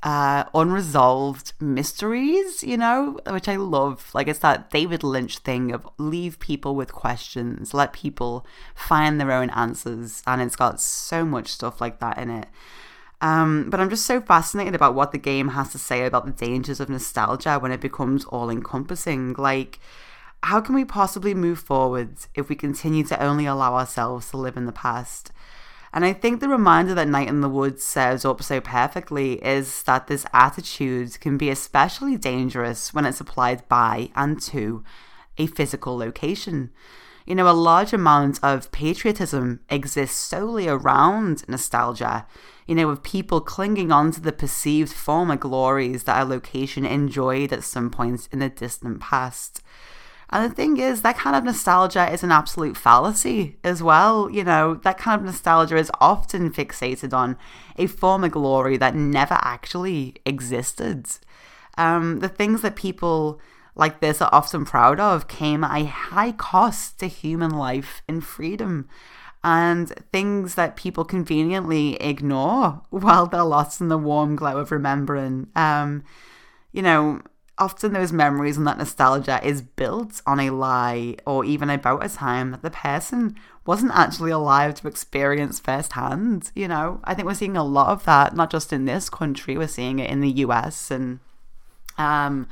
uh, 0.02 0.44
unresolved 0.54 1.54
mysteries, 1.60 2.62
you 2.62 2.76
know, 2.76 3.18
which 3.28 3.48
I 3.48 3.56
love. 3.56 4.10
Like 4.14 4.28
it's 4.28 4.38
that 4.40 4.70
David 4.70 5.02
Lynch 5.02 5.38
thing 5.38 5.72
of 5.72 5.88
leave 5.98 6.38
people 6.38 6.76
with 6.76 6.92
questions, 6.92 7.74
let 7.74 7.92
people 7.92 8.46
find 8.74 9.20
their 9.20 9.32
own 9.32 9.50
answers, 9.50 10.22
and 10.26 10.40
it's 10.40 10.56
got 10.56 10.80
so 10.80 11.24
much 11.24 11.48
stuff 11.48 11.80
like 11.80 11.98
that 12.00 12.18
in 12.18 12.30
it. 12.30 12.46
Um, 13.20 13.68
but 13.68 13.80
I'm 13.80 13.90
just 13.90 14.06
so 14.06 14.20
fascinated 14.20 14.76
about 14.76 14.94
what 14.94 15.10
the 15.10 15.18
game 15.18 15.48
has 15.48 15.72
to 15.72 15.78
say 15.78 16.04
about 16.04 16.24
the 16.24 16.46
dangers 16.46 16.78
of 16.78 16.88
nostalgia 16.88 17.58
when 17.58 17.72
it 17.72 17.80
becomes 17.80 18.24
all 18.26 18.48
encompassing. 18.48 19.34
Like, 19.36 19.80
how 20.44 20.60
can 20.60 20.76
we 20.76 20.84
possibly 20.84 21.34
move 21.34 21.58
forward 21.58 22.10
if 22.36 22.48
we 22.48 22.54
continue 22.54 23.02
to 23.04 23.20
only 23.20 23.46
allow 23.46 23.74
ourselves 23.74 24.30
to 24.30 24.36
live 24.36 24.56
in 24.56 24.66
the 24.66 24.72
past? 24.72 25.32
And 25.92 26.04
I 26.04 26.12
think 26.12 26.40
the 26.40 26.48
reminder 26.48 26.94
that 26.94 27.08
Night 27.08 27.28
in 27.28 27.40
the 27.40 27.48
Woods 27.48 27.82
serves 27.82 28.24
up 28.24 28.42
so 28.42 28.60
perfectly 28.60 29.34
is 29.44 29.82
that 29.84 30.06
this 30.06 30.26
attitude 30.32 31.18
can 31.20 31.38
be 31.38 31.50
especially 31.50 32.16
dangerous 32.16 32.92
when 32.92 33.04
it's 33.04 33.20
applied 33.20 33.66
by 33.68 34.10
and 34.14 34.40
to 34.42 34.84
a 35.38 35.46
physical 35.46 35.96
location. 35.96 36.70
You 37.26 37.34
know, 37.34 37.50
a 37.50 37.52
large 37.52 37.92
amount 37.92 38.38
of 38.42 38.72
patriotism 38.72 39.60
exists 39.68 40.16
solely 40.16 40.68
around 40.68 41.46
nostalgia 41.48 42.26
you 42.68 42.74
know, 42.74 42.90
of 42.90 43.02
people 43.02 43.40
clinging 43.40 43.90
on 43.90 44.12
to 44.12 44.20
the 44.20 44.30
perceived 44.30 44.92
former 44.92 45.36
glories 45.36 46.04
that 46.04 46.20
a 46.20 46.24
location 46.24 46.84
enjoyed 46.84 47.50
at 47.50 47.64
some 47.64 47.88
point 47.90 48.28
in 48.30 48.40
the 48.40 48.50
distant 48.50 49.00
past. 49.00 49.62
And 50.30 50.50
the 50.50 50.54
thing 50.54 50.76
is, 50.76 51.02
that 51.02 51.16
kind 51.16 51.34
of 51.34 51.44
nostalgia 51.44 52.10
is 52.12 52.22
an 52.22 52.32
absolute 52.32 52.76
fallacy 52.76 53.56
as 53.64 53.82
well. 53.82 54.30
You 54.30 54.44
know, 54.44 54.74
that 54.74 54.98
kind 54.98 55.20
of 55.20 55.24
nostalgia 55.24 55.76
is 55.76 55.90
often 56.00 56.52
fixated 56.52 57.14
on 57.14 57.36
a 57.76 57.86
former 57.86 58.28
glory 58.28 58.76
that 58.76 58.94
never 58.94 59.38
actually 59.40 60.16
existed. 60.26 61.06
Um, 61.78 62.20
the 62.20 62.28
things 62.28 62.60
that 62.62 62.76
people 62.76 63.40
like 63.74 64.00
this 64.00 64.20
are 64.20 64.28
often 64.32 64.64
proud 64.64 65.00
of 65.00 65.28
came 65.28 65.64
at 65.64 65.80
a 65.80 65.86
high 65.86 66.32
cost 66.32 66.98
to 66.98 67.06
human 67.06 67.50
life 67.50 68.02
and 68.08 68.22
freedom 68.24 68.88
and 69.44 69.88
things 70.12 70.56
that 70.56 70.76
people 70.76 71.04
conveniently 71.04 71.94
ignore 72.02 72.82
while 72.90 73.26
they're 73.26 73.44
lost 73.44 73.80
in 73.80 73.88
the 73.88 73.96
warm 73.96 74.36
glow 74.36 74.58
of 74.58 74.72
remembering. 74.72 75.46
Um, 75.54 76.02
you 76.72 76.82
know, 76.82 77.22
often 77.58 77.92
those 77.92 78.12
memories 78.12 78.56
and 78.56 78.66
that 78.66 78.78
nostalgia 78.78 79.40
is 79.44 79.62
built 79.62 80.22
on 80.26 80.40
a 80.40 80.50
lie 80.50 81.16
or 81.26 81.44
even 81.44 81.70
about 81.70 82.04
a 82.04 82.08
time 82.08 82.50
that 82.52 82.62
the 82.62 82.70
person 82.70 83.36
wasn't 83.66 83.92
actually 83.94 84.30
alive 84.30 84.74
to 84.74 84.88
experience 84.88 85.58
firsthand. 85.58 86.50
You 86.54 86.68
know, 86.68 87.00
I 87.04 87.14
think 87.14 87.26
we're 87.26 87.34
seeing 87.34 87.56
a 87.56 87.64
lot 87.64 87.88
of 87.88 88.04
that, 88.04 88.34
not 88.34 88.50
just 88.50 88.72
in 88.72 88.84
this 88.84 89.10
country, 89.10 89.56
we're 89.58 89.68
seeing 89.68 89.98
it 89.98 90.10
in 90.10 90.20
the 90.20 90.30
US 90.30 90.90
and, 90.90 91.20
um, 91.98 92.48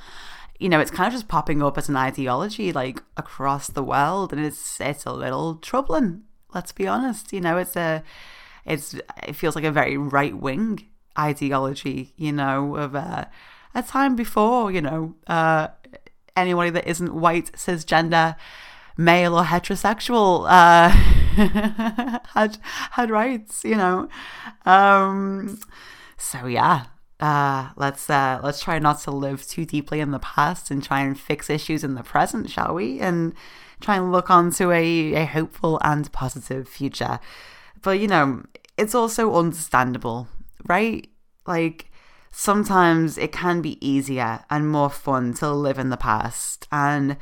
you 0.59 0.68
know, 0.68 0.80
it's 0.80 0.90
kind 0.90 1.07
of 1.07 1.12
just 1.12 1.28
popping 1.28 1.62
up 1.62 1.76
as 1.76 1.88
an 1.88 1.96
ideology 1.96 2.72
like 2.72 3.02
across 3.16 3.68
the 3.68 3.82
world, 3.82 4.32
and 4.32 4.44
it's 4.44 4.80
it's 4.80 5.04
a 5.04 5.12
little 5.12 5.57
troubling 5.57 6.22
let's 6.57 6.72
be 6.72 6.88
honest. 6.88 7.32
You 7.32 7.40
know, 7.40 7.59
it's 7.59 7.76
a, 7.76 8.02
it's 8.64 8.94
it 9.22 9.34
feels 9.34 9.54
like 9.54 9.64
a 9.64 9.70
very 9.70 9.96
right 9.96 10.36
wing 10.36 10.86
ideology. 11.16 12.14
You 12.16 12.32
know, 12.32 12.76
of 12.76 12.94
a, 12.94 13.30
a 13.77 13.83
time 13.83 14.16
before 14.16 14.72
you 14.72 14.81
know 14.81 15.14
uh, 15.27 15.68
anybody 16.35 16.70
that 16.70 16.89
isn't 16.89 17.14
white, 17.14 17.53
cisgender, 17.53 18.37
male 18.97 19.39
or 19.39 19.45
heterosexual 19.45 20.47
uh, 20.49 20.89
had 22.35 22.59
had 22.93 23.11
rights. 23.11 23.64
You 23.64 23.77
know, 23.77 24.09
um, 24.64 25.61
so 26.16 26.47
yeah. 26.47 26.87
Uh, 27.18 27.70
let's 27.77 28.11
uh, 28.11 28.39
let's 28.43 28.61
try 28.61 28.79
not 28.79 29.01
to 29.01 29.11
live 29.11 29.47
too 29.47 29.64
deeply 29.64 30.01
in 30.01 30.11
the 30.11 30.18
past 30.18 30.70
and 30.70 30.85
try 30.85 31.01
and 31.01 31.18
fix 31.18 31.49
issues 31.49 31.83
in 31.83 31.95
the 31.95 32.03
present, 32.03 32.51
shall 32.51 32.74
we? 32.74 33.01
And 33.01 33.33
try 33.81 33.97
and 33.97 34.12
look 34.12 34.31
onto 34.31 34.70
a, 34.70 35.14
a 35.14 35.24
hopeful 35.24 35.79
and 35.83 36.11
positive 36.12 36.68
future. 36.68 37.18
But, 37.83 38.01
you 38.01 38.09
know, 38.09 38.45
it's 38.77 38.95
also 38.95 39.35
understandable, 39.35 40.29
right? 40.66 41.09
Like, 41.47 41.91
sometimes 42.39 43.16
it 43.16 43.32
can 43.32 43.62
be 43.62 43.84
easier 43.87 44.45
and 44.51 44.68
more 44.68 44.91
fun 44.91 45.32
to 45.32 45.51
live 45.51 45.78
in 45.78 45.89
the 45.89 45.97
past 45.97 46.68
and 46.70 47.16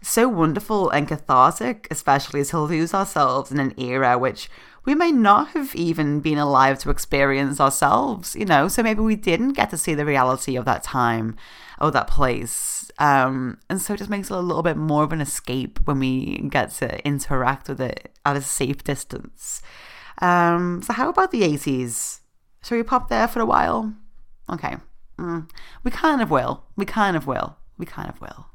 so 0.00 0.28
wonderful 0.28 0.88
and 0.90 1.08
cathartic, 1.08 1.88
especially 1.90 2.44
to 2.44 2.60
lose 2.60 2.94
ourselves 2.94 3.50
in 3.50 3.58
an 3.58 3.74
era 3.76 4.16
which 4.16 4.48
we 4.84 4.94
may 4.94 5.10
not 5.10 5.48
have 5.48 5.74
even 5.74 6.20
been 6.20 6.38
alive 6.38 6.78
to 6.78 6.88
experience 6.88 7.60
ourselves, 7.60 8.36
you 8.36 8.44
know, 8.44 8.68
so 8.68 8.80
maybe 8.80 9.00
we 9.00 9.16
didn't 9.16 9.54
get 9.54 9.70
to 9.70 9.76
see 9.76 9.92
the 9.92 10.06
reality 10.06 10.54
of 10.54 10.66
that 10.66 10.84
time 10.84 11.36
or 11.80 11.90
that 11.90 12.06
place. 12.06 12.92
Um, 12.98 13.58
and 13.68 13.82
so 13.82 13.94
it 13.94 13.96
just 13.96 14.08
makes 14.08 14.30
it 14.30 14.36
a 14.36 14.40
little 14.40 14.62
bit 14.62 14.76
more 14.76 15.02
of 15.02 15.12
an 15.12 15.20
escape 15.20 15.80
when 15.84 15.98
we 15.98 16.38
get 16.48 16.70
to 16.74 17.04
interact 17.04 17.68
with 17.68 17.80
it 17.80 18.12
at 18.24 18.36
a 18.36 18.40
safe 18.40 18.84
distance. 18.84 19.62
Um, 20.18 20.80
so, 20.82 20.92
how 20.92 21.08
about 21.08 21.32
the 21.32 21.42
80s? 21.42 22.20
Shall 22.62 22.78
we 22.78 22.84
pop 22.84 23.08
there 23.08 23.26
for 23.26 23.40
a 23.40 23.46
while? 23.46 23.94
Okay. 24.52 24.76
Mm. 25.18 25.48
We 25.84 25.90
kind 25.90 26.22
of 26.22 26.30
will. 26.30 26.64
We 26.76 26.84
kind 26.84 27.16
of 27.16 27.26
will. 27.26 27.56
We 27.78 27.86
kind 27.86 28.08
of 28.08 28.20
will. 28.20 28.46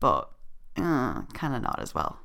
But 0.00 0.30
uh, 0.76 1.22
kind 1.32 1.54
of 1.54 1.62
not 1.62 1.80
as 1.80 1.94
well. 1.94 2.18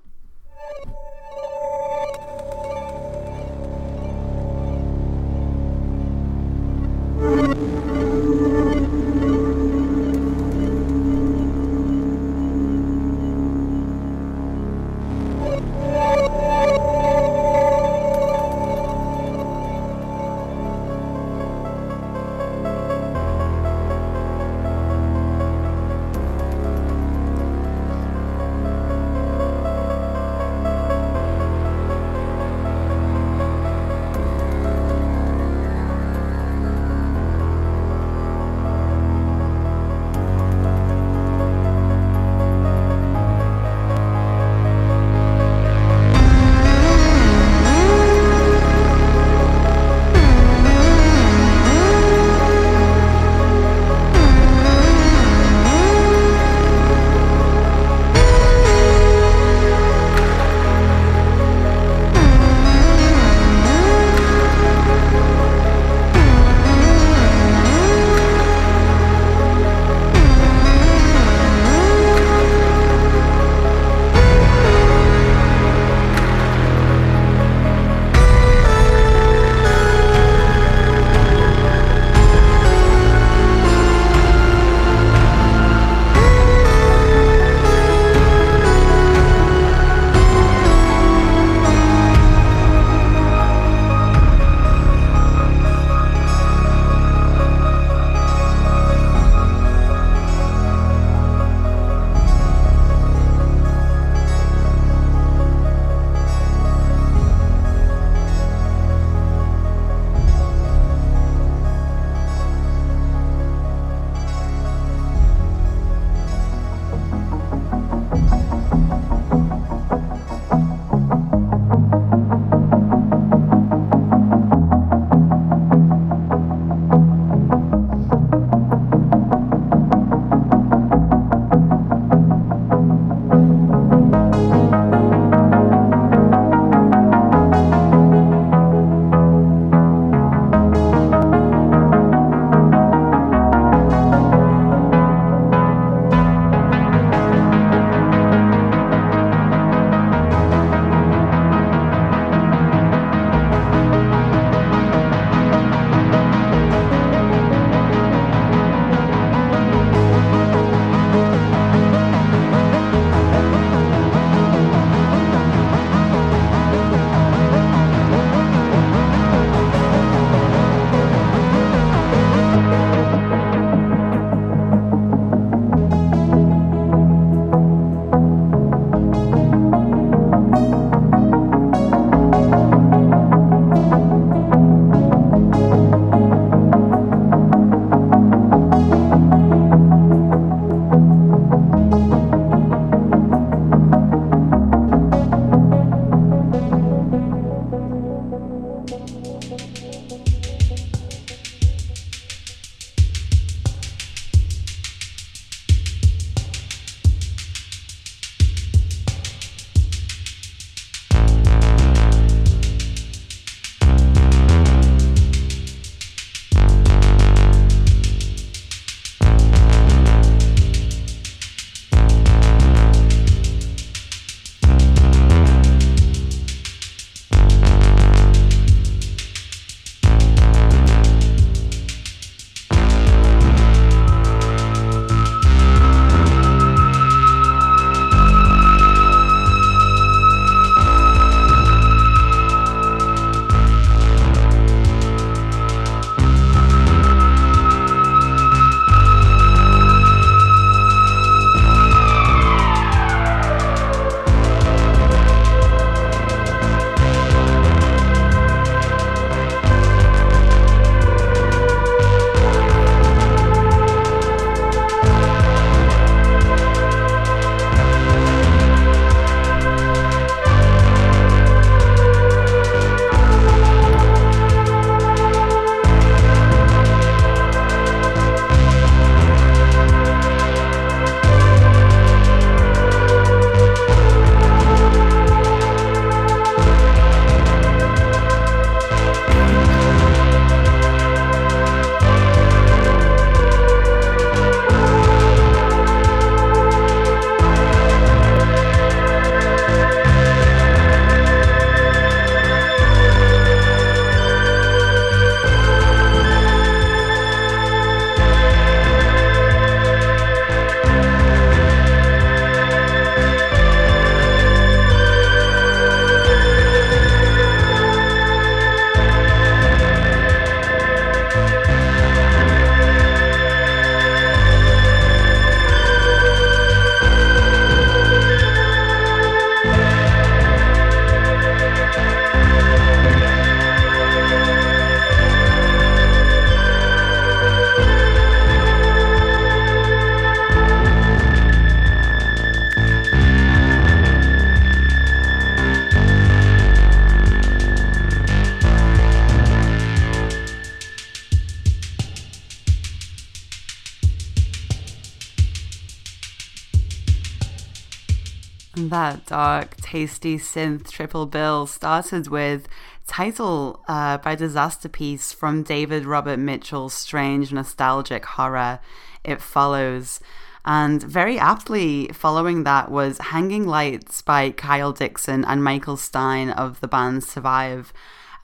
Tasty 359.91 360.37
synth 360.37 360.89
triple 360.89 361.25
bill 361.25 361.67
started 361.67 362.29
with 362.29 362.69
title 363.07 363.83
uh, 363.89 364.19
by 364.19 364.37
Disasterpeace 364.37 365.35
from 365.35 365.63
David 365.63 366.05
Robert 366.05 366.39
Mitchell's 366.39 366.93
strange 366.93 367.51
nostalgic 367.51 368.23
horror, 368.23 368.79
It 369.25 369.41
Follows. 369.41 370.21
And 370.63 371.03
very 371.03 371.37
aptly, 371.37 372.07
following 372.13 372.63
that 372.63 372.89
was 372.89 373.17
Hanging 373.17 373.67
Lights 373.67 374.21
by 374.21 374.51
Kyle 374.51 374.93
Dixon 374.93 375.43
and 375.43 375.61
Michael 375.61 375.97
Stein 375.97 376.51
of 376.51 376.79
the 376.79 376.87
band 376.87 377.25
Survive. 377.25 377.91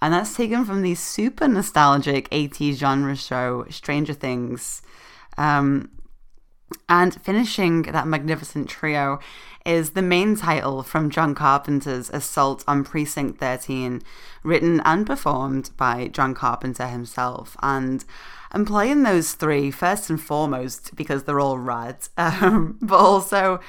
And 0.01 0.13
that's 0.13 0.35
taken 0.35 0.65
from 0.65 0.81
the 0.81 0.95
super 0.95 1.47
nostalgic 1.47 2.29
80s 2.29 2.73
genre 2.73 3.15
show 3.15 3.65
Stranger 3.69 4.11
Things. 4.11 4.81
Um, 5.37 5.91
and 6.89 7.21
finishing 7.21 7.83
that 7.83 8.07
magnificent 8.07 8.69
trio 8.69 9.19
is 9.67 9.91
the 9.91 10.01
main 10.01 10.37
title 10.37 10.81
from 10.81 11.09
John 11.09 11.35
Carpenter's 11.35 12.09
Assault 12.09 12.63
on 12.67 12.85
Precinct 12.85 13.37
13, 13.37 14.01
written 14.41 14.81
and 14.85 15.05
performed 15.05 15.71
by 15.75 16.07
John 16.07 16.33
Carpenter 16.33 16.87
himself. 16.87 17.57
And 17.61 18.05
I'm 18.53 18.65
playing 18.65 19.03
those 19.03 19.33
three 19.33 19.69
first 19.69 20.09
and 20.09 20.21
foremost 20.21 20.95
because 20.95 21.23
they're 21.23 21.41
all 21.41 21.59
rad, 21.59 21.97
um, 22.17 22.77
but 22.81 22.97
also 22.97 23.59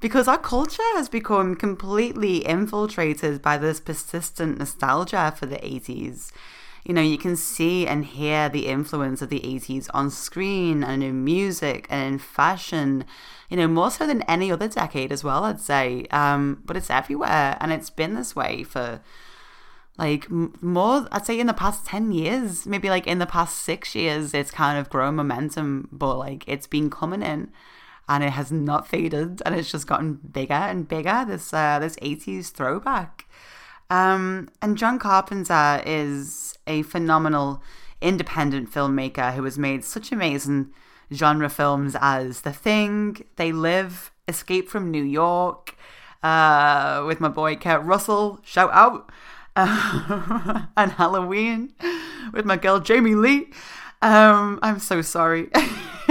because 0.00 0.26
our 0.26 0.38
culture 0.38 0.82
has 0.94 1.10
become 1.10 1.54
completely 1.54 2.38
infiltrated 2.38 3.42
by 3.42 3.58
this 3.58 3.78
persistent 3.78 4.58
nostalgia 4.58 5.34
for 5.36 5.44
the 5.44 5.56
80s 5.56 6.32
you 6.84 6.92
know, 6.92 7.02
you 7.02 7.18
can 7.18 7.36
see 7.36 7.86
and 7.86 8.04
hear 8.04 8.48
the 8.48 8.66
influence 8.66 9.22
of 9.22 9.28
the 9.28 9.40
80s 9.40 9.88
on 9.94 10.10
screen 10.10 10.82
and 10.82 11.02
in 11.02 11.24
music 11.24 11.86
and 11.88 12.14
in 12.14 12.18
fashion, 12.18 13.04
you 13.52 13.58
know, 13.58 13.68
more 13.68 13.90
so 13.90 14.06
than 14.06 14.22
any 14.22 14.50
other 14.50 14.66
decade 14.66 15.12
as 15.12 15.22
well, 15.22 15.44
I'd 15.44 15.60
say. 15.60 16.06
Um, 16.10 16.62
but 16.64 16.74
it's 16.74 16.88
everywhere 16.88 17.58
and 17.60 17.70
it's 17.70 17.90
been 17.90 18.14
this 18.14 18.34
way 18.34 18.62
for 18.62 19.02
like 19.98 20.30
more, 20.30 21.06
I'd 21.12 21.26
say 21.26 21.38
in 21.38 21.48
the 21.48 21.52
past 21.52 21.84
10 21.84 22.12
years, 22.12 22.64
maybe 22.64 22.88
like 22.88 23.06
in 23.06 23.18
the 23.18 23.26
past 23.26 23.58
six 23.58 23.94
years, 23.94 24.32
it's 24.32 24.50
kind 24.50 24.78
of 24.78 24.88
grown 24.88 25.16
momentum, 25.16 25.90
but 25.92 26.16
like 26.16 26.44
it's 26.48 26.66
been 26.66 26.88
coming 26.88 27.20
in 27.20 27.52
and 28.08 28.24
it 28.24 28.30
has 28.30 28.50
not 28.50 28.88
faded 28.88 29.42
and 29.44 29.54
it's 29.54 29.70
just 29.70 29.86
gotten 29.86 30.14
bigger 30.14 30.54
and 30.54 30.88
bigger. 30.88 31.26
This, 31.28 31.52
uh, 31.52 31.78
this 31.78 31.96
80s 31.96 32.52
throwback. 32.52 33.26
Um, 33.90 34.48
and 34.62 34.78
John 34.78 34.98
Carpenter 34.98 35.82
is 35.84 36.56
a 36.66 36.84
phenomenal 36.84 37.62
independent 38.00 38.72
filmmaker 38.72 39.34
who 39.34 39.44
has 39.44 39.58
made 39.58 39.84
such 39.84 40.10
amazing 40.10 40.72
genre 41.14 41.48
films 41.48 41.96
as 42.00 42.42
The 42.42 42.52
Thing, 42.52 43.24
They 43.36 43.52
Live, 43.52 44.12
Escape 44.28 44.68
from 44.68 44.90
New 44.90 45.02
York, 45.02 45.76
uh, 46.22 47.04
with 47.06 47.20
my 47.20 47.28
boy 47.28 47.56
Kurt 47.56 47.82
Russell, 47.84 48.40
shout 48.44 48.70
out, 48.72 49.10
uh, 49.56 50.62
and 50.76 50.92
Halloween 50.92 51.72
with 52.32 52.44
my 52.44 52.56
girl 52.56 52.80
Jamie 52.80 53.14
Lee. 53.14 53.48
Um, 54.00 54.58
I'm 54.62 54.78
so 54.78 55.02
sorry. 55.02 55.52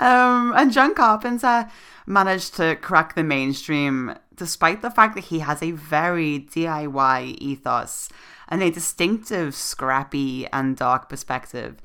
um, 0.00 0.52
and 0.56 0.72
John 0.72 0.94
Carpenter 0.94 1.70
managed 2.06 2.54
to 2.56 2.76
crack 2.76 3.14
the 3.14 3.24
mainstream 3.24 4.14
despite 4.34 4.82
the 4.82 4.90
fact 4.90 5.14
that 5.14 5.24
he 5.24 5.40
has 5.40 5.62
a 5.62 5.70
very 5.72 6.40
DIY 6.40 7.38
ethos 7.38 8.08
and 8.48 8.62
a 8.62 8.70
distinctive, 8.70 9.54
scrappy, 9.54 10.46
and 10.48 10.76
dark 10.76 11.08
perspective. 11.08 11.76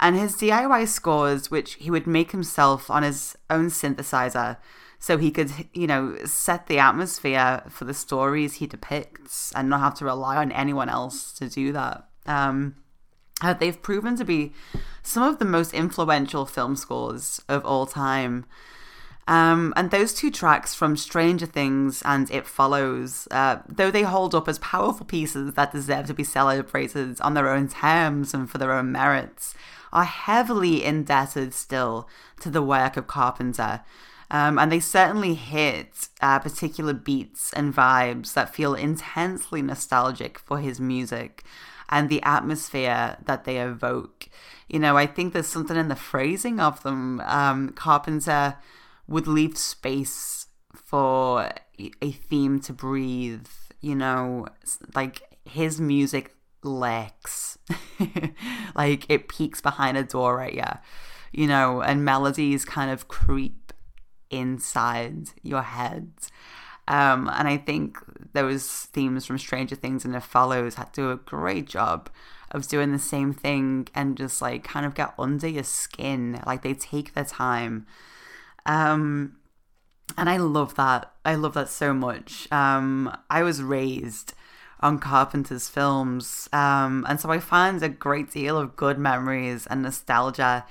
And 0.00 0.16
his 0.16 0.34
DIY 0.34 0.88
scores, 0.88 1.50
which 1.50 1.74
he 1.74 1.90
would 1.90 2.06
make 2.06 2.32
himself 2.32 2.90
on 2.90 3.02
his 3.02 3.36
own 3.50 3.66
synthesizer, 3.66 4.56
so 4.98 5.18
he 5.18 5.30
could, 5.30 5.52
you 5.72 5.86
know, 5.86 6.16
set 6.24 6.66
the 6.66 6.78
atmosphere 6.78 7.62
for 7.68 7.84
the 7.84 7.94
stories 7.94 8.54
he 8.54 8.66
depicts 8.66 9.52
and 9.54 9.68
not 9.68 9.80
have 9.80 9.94
to 9.94 10.04
rely 10.04 10.36
on 10.36 10.52
anyone 10.52 10.88
else 10.88 11.32
to 11.34 11.48
do 11.48 11.72
that. 11.72 12.08
Um, 12.26 12.76
uh, 13.42 13.54
they've 13.54 13.80
proven 13.80 14.16
to 14.16 14.24
be 14.24 14.52
some 15.02 15.22
of 15.22 15.38
the 15.38 15.44
most 15.44 15.72
influential 15.72 16.44
film 16.44 16.76
scores 16.76 17.40
of 17.48 17.64
all 17.64 17.86
time. 17.86 18.46
Um, 19.26 19.72
and 19.76 19.90
those 19.90 20.12
two 20.12 20.30
tracks 20.30 20.74
from 20.74 20.96
Stranger 20.96 21.46
Things 21.46 22.02
and 22.04 22.30
It 22.30 22.46
Follows, 22.46 23.28
uh, 23.30 23.58
though 23.68 23.90
they 23.90 24.02
hold 24.02 24.34
up 24.34 24.48
as 24.48 24.58
powerful 24.58 25.06
pieces 25.06 25.54
that 25.54 25.72
deserve 25.72 26.06
to 26.06 26.14
be 26.14 26.24
celebrated 26.24 27.20
on 27.20 27.34
their 27.34 27.48
own 27.48 27.68
terms 27.68 28.34
and 28.34 28.50
for 28.50 28.58
their 28.58 28.72
own 28.72 28.92
merits, 28.92 29.54
are 29.92 30.04
heavily 30.04 30.84
indebted 30.84 31.54
still 31.54 32.08
to 32.40 32.50
the 32.50 32.62
work 32.62 32.96
of 32.96 33.06
Carpenter. 33.06 33.82
Um, 34.30 34.58
and 34.58 34.70
they 34.70 34.80
certainly 34.80 35.34
hit 35.34 36.08
uh, 36.20 36.38
particular 36.38 36.92
beats 36.92 37.52
and 37.52 37.74
vibes 37.74 38.34
that 38.34 38.54
feel 38.54 38.74
intensely 38.74 39.60
nostalgic 39.60 40.38
for 40.38 40.58
his 40.58 40.78
music 40.78 41.42
and 41.88 42.08
the 42.08 42.22
atmosphere 42.22 43.16
that 43.24 43.44
they 43.44 43.58
evoke. 43.58 44.28
You 44.68 44.78
know, 44.78 44.96
I 44.96 45.06
think 45.06 45.32
there's 45.32 45.48
something 45.48 45.76
in 45.76 45.88
the 45.88 45.96
phrasing 45.96 46.60
of 46.60 46.82
them. 46.84 47.20
Um, 47.22 47.70
Carpenter 47.70 48.56
would 49.08 49.26
leave 49.26 49.58
space 49.58 50.46
for 50.72 51.50
a 52.00 52.10
theme 52.12 52.60
to 52.60 52.72
breathe, 52.72 53.48
you 53.80 53.96
know, 53.96 54.46
like 54.94 55.22
his 55.44 55.80
music 55.80 56.36
lacks. 56.62 57.58
like 58.74 59.06
it 59.08 59.28
peeks 59.28 59.60
behind 59.60 59.96
a 59.96 60.04
door 60.04 60.42
at 60.42 60.54
you, 60.54 60.62
you 61.32 61.46
know, 61.46 61.80
and 61.80 62.04
melodies 62.04 62.64
kind 62.64 62.90
of 62.90 63.08
creep 63.08 63.72
inside 64.30 65.30
your 65.42 65.62
head. 65.62 66.12
Um, 66.88 67.30
and 67.32 67.46
I 67.46 67.56
think 67.56 67.98
those 68.32 68.66
themes 68.92 69.24
from 69.24 69.38
Stranger 69.38 69.76
Things 69.76 70.04
and 70.04 70.14
It 70.14 70.22
Follows 70.22 70.74
had 70.74 70.92
do 70.92 71.10
a 71.10 71.16
great 71.16 71.68
job 71.68 72.10
of 72.50 72.66
doing 72.66 72.90
the 72.90 72.98
same 72.98 73.32
thing 73.32 73.86
and 73.94 74.16
just 74.16 74.42
like 74.42 74.64
kind 74.64 74.84
of 74.84 74.94
get 74.94 75.14
under 75.18 75.46
your 75.46 75.62
skin. 75.64 76.40
Like 76.44 76.62
they 76.62 76.74
take 76.74 77.14
their 77.14 77.24
time 77.24 77.86
um, 78.66 79.36
and 80.16 80.28
I 80.28 80.36
love 80.36 80.74
that. 80.76 81.12
I 81.24 81.34
love 81.34 81.54
that 81.54 81.68
so 81.68 81.92
much. 81.92 82.50
Um, 82.52 83.16
I 83.28 83.42
was 83.42 83.62
raised 83.62 84.34
on 84.80 84.98
Carpenter's 84.98 85.68
films, 85.68 86.48
um, 86.52 87.06
and 87.08 87.20
so 87.20 87.30
I 87.30 87.38
find 87.38 87.82
a 87.82 87.88
great 87.88 88.30
deal 88.30 88.58
of 88.58 88.76
good 88.76 88.98
memories 88.98 89.66
and 89.66 89.82
nostalgia 89.82 90.64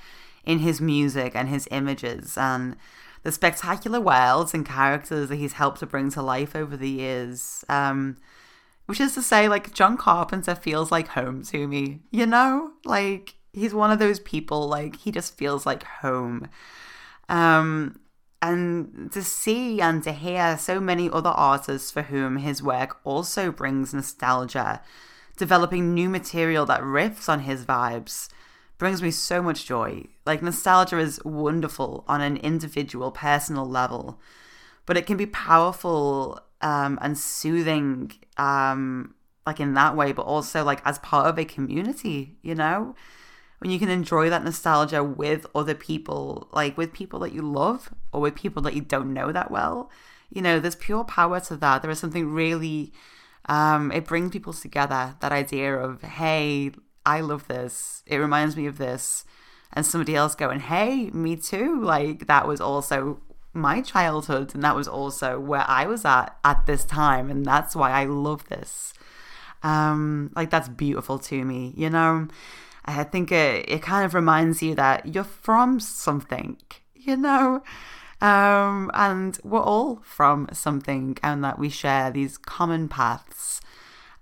in 0.44 0.58
his 0.60 0.80
music 0.80 1.32
and 1.34 1.48
his 1.48 1.68
images 1.70 2.36
and 2.36 2.76
the 3.22 3.30
spectacular 3.30 4.00
worlds 4.00 4.54
and 4.54 4.66
characters 4.66 5.28
that 5.28 5.36
he's 5.36 5.52
helped 5.52 5.80
to 5.80 5.86
bring 5.86 6.10
to 6.10 6.22
life 6.22 6.56
over 6.56 6.76
the 6.76 6.88
years. 6.88 7.64
Um, 7.68 8.16
which 8.86 9.00
is 9.00 9.14
to 9.14 9.22
say, 9.22 9.48
like, 9.48 9.72
John 9.72 9.96
Carpenter 9.96 10.56
feels 10.56 10.90
like 10.90 11.06
home 11.06 11.44
to 11.44 11.68
me, 11.68 12.00
you 12.10 12.26
know? 12.26 12.72
Like, 12.84 13.36
he's 13.52 13.72
one 13.72 13.92
of 13.92 14.00
those 14.00 14.18
people, 14.18 14.66
like, 14.66 14.96
he 14.96 15.12
just 15.12 15.38
feels 15.38 15.64
like 15.64 15.84
home. 15.84 16.48
Um, 17.28 17.99
and 18.42 19.10
to 19.12 19.22
see 19.22 19.80
and 19.80 20.02
to 20.04 20.12
hear 20.12 20.56
so 20.56 20.80
many 20.80 21.10
other 21.10 21.30
artists 21.30 21.90
for 21.90 22.02
whom 22.02 22.38
his 22.38 22.62
work 22.62 22.98
also 23.04 23.52
brings 23.52 23.92
nostalgia, 23.92 24.80
developing 25.36 25.92
new 25.92 26.08
material 26.08 26.64
that 26.66 26.80
riffs 26.80 27.28
on 27.28 27.40
his 27.40 27.64
vibes, 27.64 28.28
brings 28.78 29.02
me 29.02 29.10
so 29.10 29.42
much 29.42 29.66
joy. 29.66 30.04
Like, 30.24 30.42
nostalgia 30.42 30.98
is 30.98 31.22
wonderful 31.24 32.04
on 32.08 32.22
an 32.22 32.38
individual, 32.38 33.10
personal 33.10 33.66
level, 33.68 34.18
but 34.86 34.96
it 34.96 35.06
can 35.06 35.18
be 35.18 35.26
powerful 35.26 36.40
um, 36.62 36.98
and 37.02 37.16
soothing, 37.18 38.12
um, 38.38 39.14
like 39.46 39.60
in 39.60 39.74
that 39.74 39.94
way, 39.96 40.12
but 40.12 40.22
also 40.22 40.64
like 40.64 40.80
as 40.86 40.98
part 41.00 41.26
of 41.26 41.38
a 41.38 41.44
community, 41.44 42.38
you 42.42 42.54
know? 42.54 42.94
When 43.60 43.70
you 43.70 43.78
can 43.78 43.90
enjoy 43.90 44.30
that 44.30 44.42
nostalgia 44.42 45.04
with 45.04 45.46
other 45.54 45.74
people, 45.74 46.48
like 46.52 46.78
with 46.78 46.92
people 46.94 47.20
that 47.20 47.32
you 47.32 47.42
love 47.42 47.92
or 48.12 48.20
with 48.20 48.34
people 48.34 48.62
that 48.62 48.74
you 48.74 48.80
don't 48.80 49.12
know 49.12 49.32
that 49.32 49.50
well. 49.50 49.90
You 50.30 50.40
know, 50.40 50.58
there's 50.58 50.76
pure 50.76 51.04
power 51.04 51.40
to 51.40 51.56
that. 51.56 51.82
There 51.82 51.90
is 51.90 51.98
something 51.98 52.32
really, 52.32 52.92
um, 53.46 53.92
it 53.92 54.06
brings 54.06 54.30
people 54.30 54.54
together. 54.54 55.14
That 55.20 55.32
idea 55.32 55.76
of, 55.76 56.00
hey, 56.02 56.72
I 57.04 57.20
love 57.20 57.48
this. 57.48 58.02
It 58.06 58.16
reminds 58.16 58.56
me 58.56 58.66
of 58.66 58.78
this. 58.78 59.24
And 59.74 59.84
somebody 59.84 60.16
else 60.16 60.34
going, 60.34 60.60
hey, 60.60 61.10
me 61.10 61.36
too. 61.36 61.82
Like 61.82 62.28
that 62.28 62.48
was 62.48 62.62
also 62.62 63.20
my 63.52 63.82
childhood 63.82 64.54
and 64.54 64.62
that 64.62 64.76
was 64.76 64.88
also 64.88 65.38
where 65.38 65.64
I 65.68 65.84
was 65.86 66.06
at 66.06 66.34
at 66.44 66.64
this 66.64 66.84
time. 66.84 67.30
And 67.30 67.44
that's 67.44 67.76
why 67.76 67.90
I 67.90 68.06
love 68.06 68.48
this. 68.48 68.94
Um, 69.62 70.32
like 70.34 70.48
that's 70.48 70.70
beautiful 70.70 71.18
to 71.18 71.44
me, 71.44 71.74
you 71.76 71.90
know? 71.90 72.28
I 72.84 73.04
think 73.04 73.30
it, 73.30 73.68
it 73.68 73.82
kind 73.82 74.04
of 74.04 74.14
reminds 74.14 74.62
you 74.62 74.74
that 74.74 75.14
you're 75.14 75.24
from 75.24 75.80
something, 75.80 76.56
you 76.94 77.16
know? 77.16 77.62
Um, 78.20 78.90
and 78.94 79.38
we're 79.42 79.62
all 79.62 80.00
from 80.02 80.48
something 80.52 81.16
and 81.22 81.42
that 81.42 81.58
we 81.58 81.68
share 81.68 82.10
these 82.10 82.36
common 82.36 82.88
paths. 82.88 83.60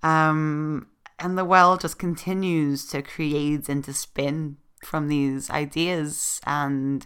Um, 0.03 0.87
and 1.19 1.37
the 1.37 1.45
world 1.45 1.81
just 1.81 1.99
continues 1.99 2.87
to 2.87 3.03
create 3.03 3.69
and 3.69 3.83
to 3.85 3.93
spin 3.93 4.57
from 4.85 5.09
these 5.09 5.51
ideas 5.51 6.41
and 6.47 7.05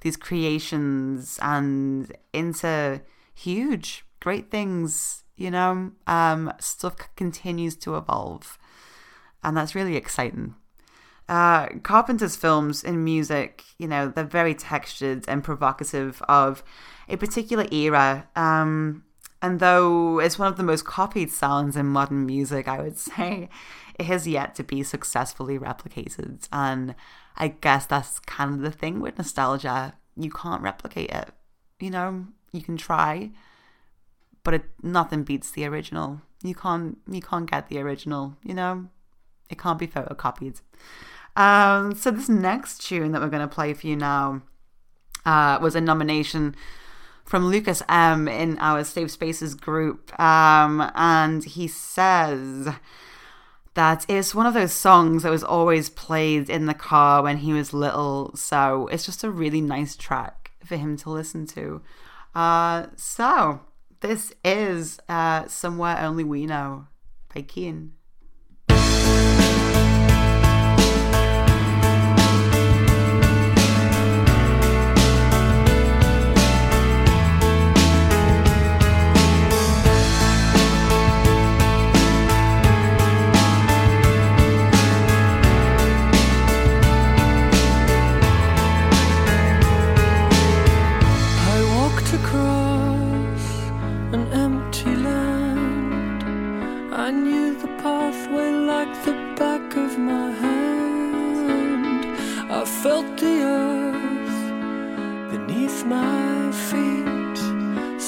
these 0.00 0.16
creations 0.16 1.38
and 1.40 2.12
into 2.32 3.00
huge. 3.34 4.04
Great 4.20 4.50
things, 4.50 5.24
you 5.36 5.50
know. 5.50 5.92
Um, 6.06 6.52
stuff 6.60 6.96
continues 7.16 7.76
to 7.76 7.96
evolve, 7.96 8.58
and 9.42 9.56
that's 9.56 9.74
really 9.74 9.96
exciting. 9.96 10.54
Uh, 11.28 11.68
Carpenter's 11.82 12.36
films 12.36 12.84
and 12.84 13.04
music, 13.04 13.64
you 13.78 13.88
know, 13.88 14.08
they're 14.08 14.24
very 14.24 14.54
textured 14.54 15.24
and 15.26 15.42
provocative 15.42 16.22
of 16.28 16.62
a 17.08 17.16
particular 17.16 17.66
era. 17.72 18.28
Um, 18.36 19.04
and 19.42 19.60
though 19.60 20.20
it's 20.20 20.38
one 20.38 20.48
of 20.48 20.56
the 20.56 20.62
most 20.62 20.84
copied 20.84 21.30
sounds 21.30 21.76
in 21.76 21.86
modern 21.86 22.26
music, 22.26 22.68
I 22.68 22.80
would 22.80 22.98
say 22.98 23.48
it 23.98 24.06
has 24.06 24.26
yet 24.26 24.54
to 24.56 24.64
be 24.64 24.82
successfully 24.82 25.58
replicated. 25.58 26.48
And 26.52 26.94
I 27.36 27.48
guess 27.48 27.86
that's 27.86 28.18
kind 28.20 28.54
of 28.54 28.60
the 28.60 28.70
thing 28.70 29.00
with 29.00 29.18
nostalgia. 29.18 29.94
You 30.16 30.30
can't 30.30 30.62
replicate 30.62 31.10
it. 31.10 31.30
You 31.80 31.90
know, 31.90 32.26
you 32.52 32.62
can 32.62 32.76
try, 32.76 33.30
but 34.44 34.54
it 34.54 34.64
nothing 34.82 35.24
beats 35.24 35.50
the 35.50 35.66
original. 35.66 36.22
You 36.42 36.54
can't 36.54 36.98
you 37.10 37.20
can't 37.20 37.50
get 37.50 37.68
the 37.68 37.78
original, 37.80 38.36
you 38.42 38.54
know? 38.54 38.88
It 39.50 39.58
can't 39.58 39.78
be 39.78 39.86
photocopied. 39.86 40.60
Um, 41.36 41.94
so 41.94 42.10
this 42.10 42.28
next 42.28 42.82
tune 42.86 43.12
that 43.12 43.20
we're 43.20 43.28
going 43.28 43.46
to 43.46 43.54
play 43.54 43.74
for 43.74 43.86
you 43.86 43.96
now 43.96 44.42
uh, 45.26 45.58
was 45.60 45.74
a 45.74 45.80
nomination 45.80 46.56
from 47.24 47.46
Lucas 47.46 47.82
M 47.88 48.28
in 48.28 48.56
our 48.58 48.84
Safe 48.84 49.10
Spaces 49.10 49.54
group, 49.54 50.18
um, 50.18 50.90
and 50.94 51.44
he 51.44 51.66
says 51.66 52.68
that 53.74 54.06
it's 54.08 54.34
one 54.34 54.46
of 54.46 54.54
those 54.54 54.72
songs 54.72 55.24
that 55.24 55.30
was 55.30 55.42
always 55.42 55.90
played 55.90 56.48
in 56.48 56.66
the 56.66 56.74
car 56.74 57.22
when 57.22 57.38
he 57.38 57.52
was 57.52 57.74
little. 57.74 58.34
So 58.36 58.86
it's 58.92 59.04
just 59.04 59.24
a 59.24 59.30
really 59.30 59.60
nice 59.60 59.96
track 59.96 60.52
for 60.64 60.76
him 60.76 60.96
to 60.98 61.10
listen 61.10 61.46
to. 61.48 61.82
Uh, 62.34 62.86
so 62.94 63.60
this 64.00 64.32
is 64.44 65.00
uh, 65.08 65.48
"Somewhere 65.48 65.98
Only 65.98 66.24
We 66.24 66.46
Know" 66.46 66.86
by 67.34 67.42
Keane. 67.42 67.95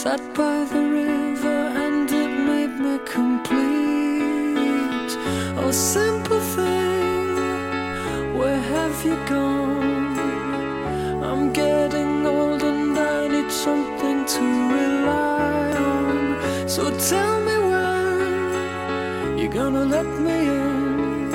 Sat 0.08 0.24
by 0.32 0.64
the 0.72 0.82
river 1.00 1.58
and 1.84 2.10
it 2.10 2.32
made 2.50 2.74
me 2.84 2.94
complete. 3.16 5.12
Oh, 5.60 5.70
simple 5.70 6.40
thing, 6.54 7.36
where 8.38 8.62
have 8.74 8.96
you 9.04 9.16
gone? 9.26 10.18
I'm 11.28 11.52
getting 11.52 12.24
old 12.24 12.62
and 12.62 12.98
I 12.98 13.28
need 13.28 13.50
something 13.52 14.24
to 14.34 14.44
rely 14.78 15.72
on. 15.92 16.18
So 16.66 16.82
tell 17.10 17.36
me 17.48 17.56
when 17.70 19.38
you're 19.38 19.56
gonna 19.60 19.84
let 19.96 20.08
me 20.26 20.38
in. 20.62 21.34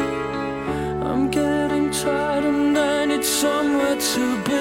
I'm 1.09 1.30
getting 1.30 1.91
tired 1.91 2.45
and 2.45 2.76
I 2.76 3.05
need 3.05 3.24
somewhere 3.24 3.97
to 4.13 4.24
begin. 4.38 4.53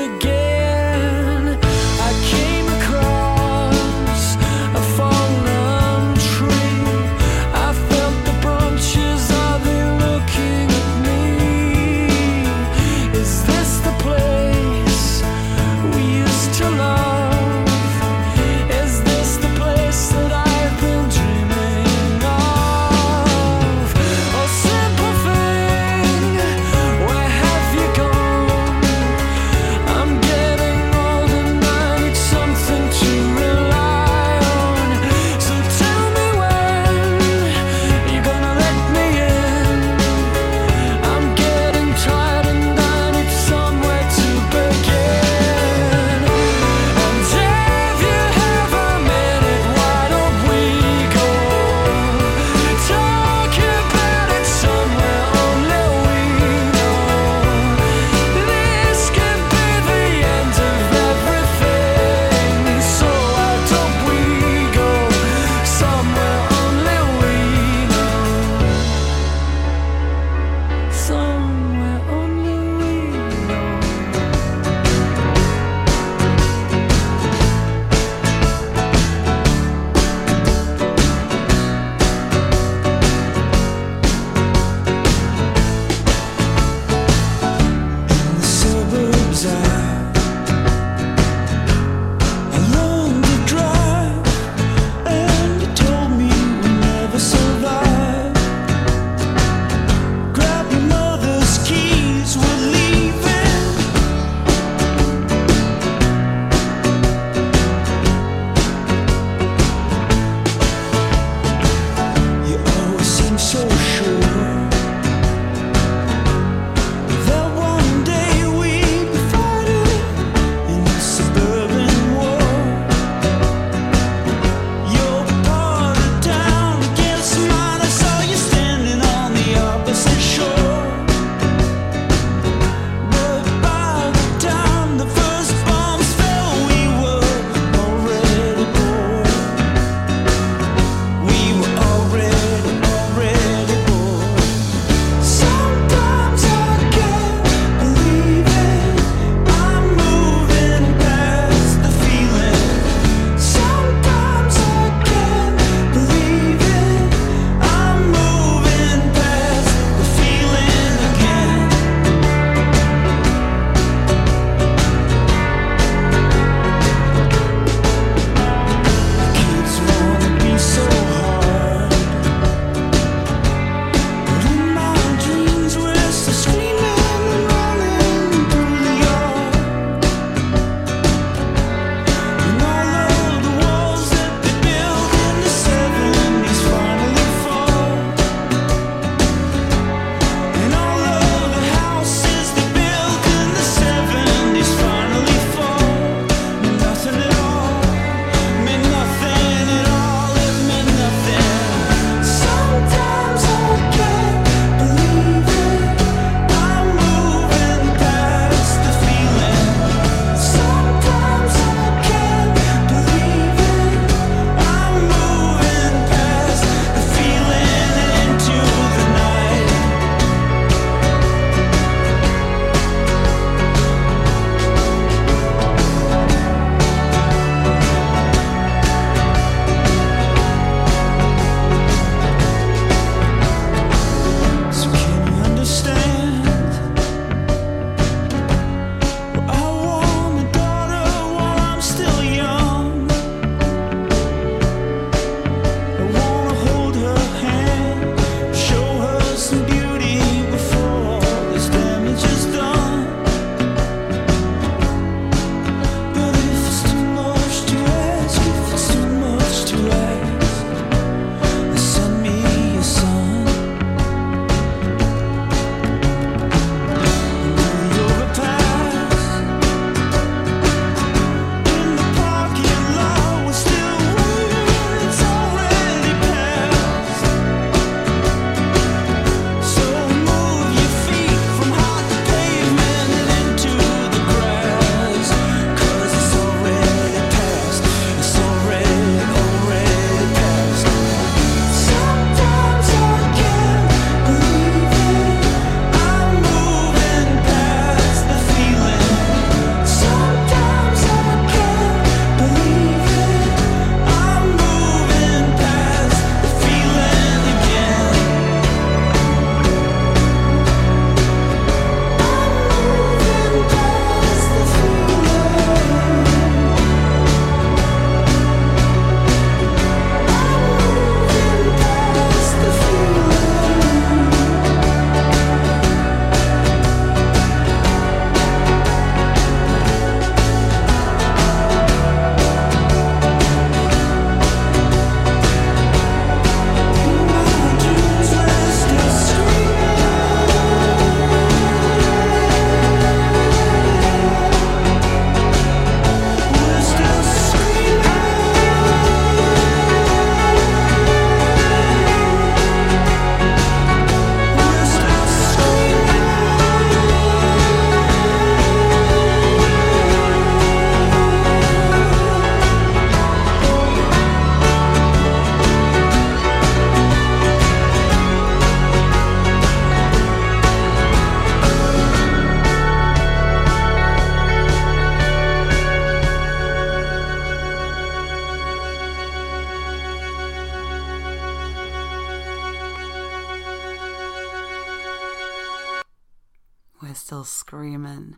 Screaming. 388.12 388.36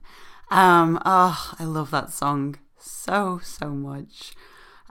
Um, 0.51 1.01
oh, 1.05 1.55
I 1.59 1.65
love 1.65 1.91
that 1.91 2.13
song 2.13 2.57
so 2.79 3.41
so 3.43 3.71
much. 3.71 4.35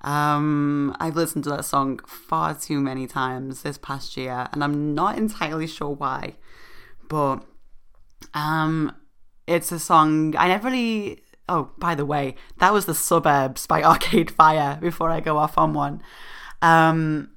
Um, 0.03 0.95
I've 0.99 1.15
listened 1.15 1.45
to 1.45 1.51
that 1.51 1.65
song 1.65 1.99
far 2.05 2.53
too 2.53 2.81
many 2.81 3.07
times 3.07 3.61
this 3.61 3.77
past 3.77 4.17
year, 4.17 4.47
and 4.51 4.63
I'm 4.63 4.93
not 4.93 5.17
entirely 5.17 5.67
sure 5.67 5.91
why. 5.91 6.36
But 7.07 7.45
um, 8.34 8.93
it's 9.47 9.71
a 9.71 9.79
song 9.79 10.36
I 10.38 10.47
never 10.47 10.69
really. 10.69 11.21
Oh, 11.49 11.71
by 11.77 11.93
the 11.93 12.05
way, 12.05 12.36
that 12.59 12.71
was 12.71 12.86
the 12.86 12.95
Suburbs 12.95 13.67
by 13.67 13.84
Arcade 13.84 14.31
Fire. 14.31 14.77
Before 14.81 15.09
I 15.09 15.19
go 15.19 15.38
off 15.38 15.57
on 15.57 15.73
one, 15.73 16.01
um, 16.61 17.29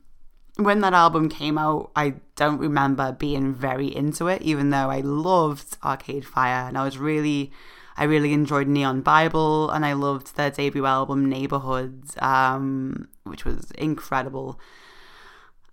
when 0.56 0.80
that 0.80 0.94
album 0.94 1.28
came 1.28 1.58
out, 1.58 1.90
I 1.94 2.14
don't 2.34 2.58
remember 2.58 3.12
being 3.12 3.54
very 3.54 3.94
into 3.94 4.26
it, 4.28 4.42
even 4.42 4.70
though 4.70 4.90
I 4.90 5.00
loved 5.00 5.76
Arcade 5.84 6.24
Fire 6.24 6.66
and 6.66 6.78
I 6.78 6.84
was 6.84 6.98
really, 6.98 7.52
I 7.96 8.04
really 8.04 8.32
enjoyed 8.32 8.66
Neon 8.66 9.02
Bible 9.02 9.70
and 9.70 9.84
I 9.84 9.92
loved 9.92 10.36
their 10.36 10.50
debut 10.50 10.86
album 10.86 11.28
Neighborhood, 11.28 12.04
um, 12.20 13.08
which 13.24 13.44
was 13.44 13.70
incredible. 13.72 14.58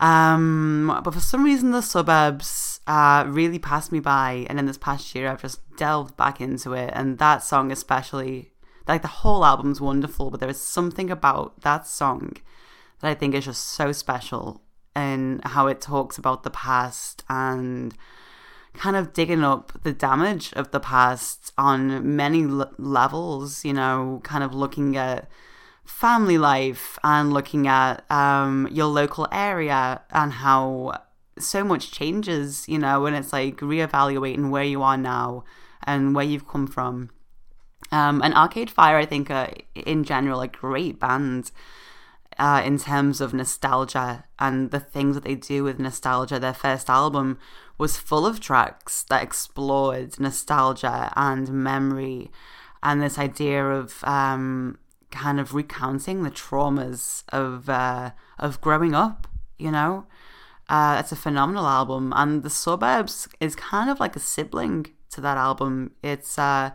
Um, 0.01 0.99
but 1.03 1.13
for 1.13 1.21
some 1.21 1.45
reason, 1.45 1.71
the 1.71 1.81
suburbs 1.81 2.81
uh, 2.85 3.23
really 3.27 3.59
passed 3.59 3.93
me 3.93 4.01
by, 4.01 4.45
and 4.49 4.59
in 4.59 4.65
this 4.65 4.77
past 4.77 5.15
year, 5.15 5.29
I've 5.29 5.41
just 5.41 5.61
delved 5.77 6.17
back 6.17 6.41
into 6.41 6.73
it, 6.73 6.89
and 6.93 7.19
that 7.19 7.41
song 7.41 7.71
especially, 7.71 8.51
like 8.85 9.01
the 9.01 9.07
whole 9.07 9.45
album's 9.45 9.79
wonderful, 9.79 10.29
but 10.29 10.41
there 10.41 10.49
is 10.49 10.59
something 10.59 11.09
about 11.09 11.61
that 11.61 11.87
song 11.87 12.33
that 12.99 13.11
I 13.11 13.13
think 13.13 13.33
is 13.33 13.45
just 13.45 13.63
so 13.63 13.93
special 13.93 14.62
and 14.95 15.43
how 15.43 15.67
it 15.67 15.81
talks 15.81 16.17
about 16.17 16.43
the 16.43 16.49
past 16.49 17.23
and 17.29 17.95
kind 18.73 18.95
of 18.95 19.13
digging 19.13 19.43
up 19.43 19.71
the 19.83 19.93
damage 19.93 20.51
of 20.53 20.71
the 20.71 20.79
past 20.79 21.53
on 21.57 22.15
many 22.15 22.43
l- 22.43 22.71
levels, 22.77 23.63
you 23.63 23.73
know, 23.73 24.19
kind 24.23 24.43
of 24.43 24.53
looking 24.53 24.97
at 24.97 25.29
family 25.85 26.37
life 26.37 26.97
and 27.03 27.33
looking 27.33 27.67
at 27.67 28.09
um, 28.11 28.67
your 28.71 28.87
local 28.87 29.27
area 29.31 30.01
and 30.11 30.33
how 30.33 31.01
so 31.37 31.63
much 31.63 31.91
changes, 31.91 32.67
you 32.67 32.79
know, 32.79 33.05
and 33.05 33.15
it's 33.15 33.33
like 33.33 33.57
reevaluating 33.57 34.49
where 34.49 34.63
you 34.63 34.81
are 34.81 34.97
now 34.97 35.43
and 35.85 36.15
where 36.15 36.25
you've 36.25 36.47
come 36.47 36.67
from. 36.67 37.09
Um, 37.91 38.21
and 38.23 38.33
Arcade 38.33 38.71
Fire, 38.71 38.97
I 38.97 39.05
think, 39.05 39.29
are 39.29 39.51
in 39.75 40.03
general 40.03 40.41
a 40.41 40.47
great 40.47 40.99
band 40.99 41.51
uh, 42.37 42.61
in 42.65 42.77
terms 42.77 43.21
of 43.21 43.33
nostalgia 43.33 44.25
and 44.39 44.71
the 44.71 44.79
things 44.79 45.15
that 45.15 45.23
they 45.23 45.35
do 45.35 45.63
with 45.63 45.79
nostalgia. 45.79 46.39
Their 46.39 46.53
first 46.53 46.89
album 46.89 47.37
was 47.77 47.97
full 47.97 48.25
of 48.25 48.39
tracks 48.39 49.03
that 49.09 49.23
explored 49.23 50.19
nostalgia 50.19 51.11
and 51.15 51.51
memory 51.51 52.31
and 52.83 53.01
this 53.01 53.17
idea 53.17 53.65
of 53.65 54.03
um, 54.03 54.77
kind 55.09 55.39
of 55.39 55.53
recounting 55.53 56.23
the 56.23 56.29
traumas 56.29 57.23
of 57.29 57.69
uh, 57.69 58.11
of 58.37 58.61
growing 58.61 58.93
up. 58.93 59.27
You 59.57 59.71
know, 59.71 60.05
uh, 60.69 60.97
it's 60.99 61.11
a 61.11 61.15
phenomenal 61.15 61.65
album, 61.65 62.13
and 62.15 62.43
the 62.43 62.49
suburbs 62.49 63.27
is 63.39 63.55
kind 63.55 63.89
of 63.89 63.99
like 63.99 64.15
a 64.15 64.19
sibling 64.19 64.87
to 65.11 65.21
that 65.21 65.37
album. 65.37 65.91
It's 66.03 66.37
uh, 66.37 66.71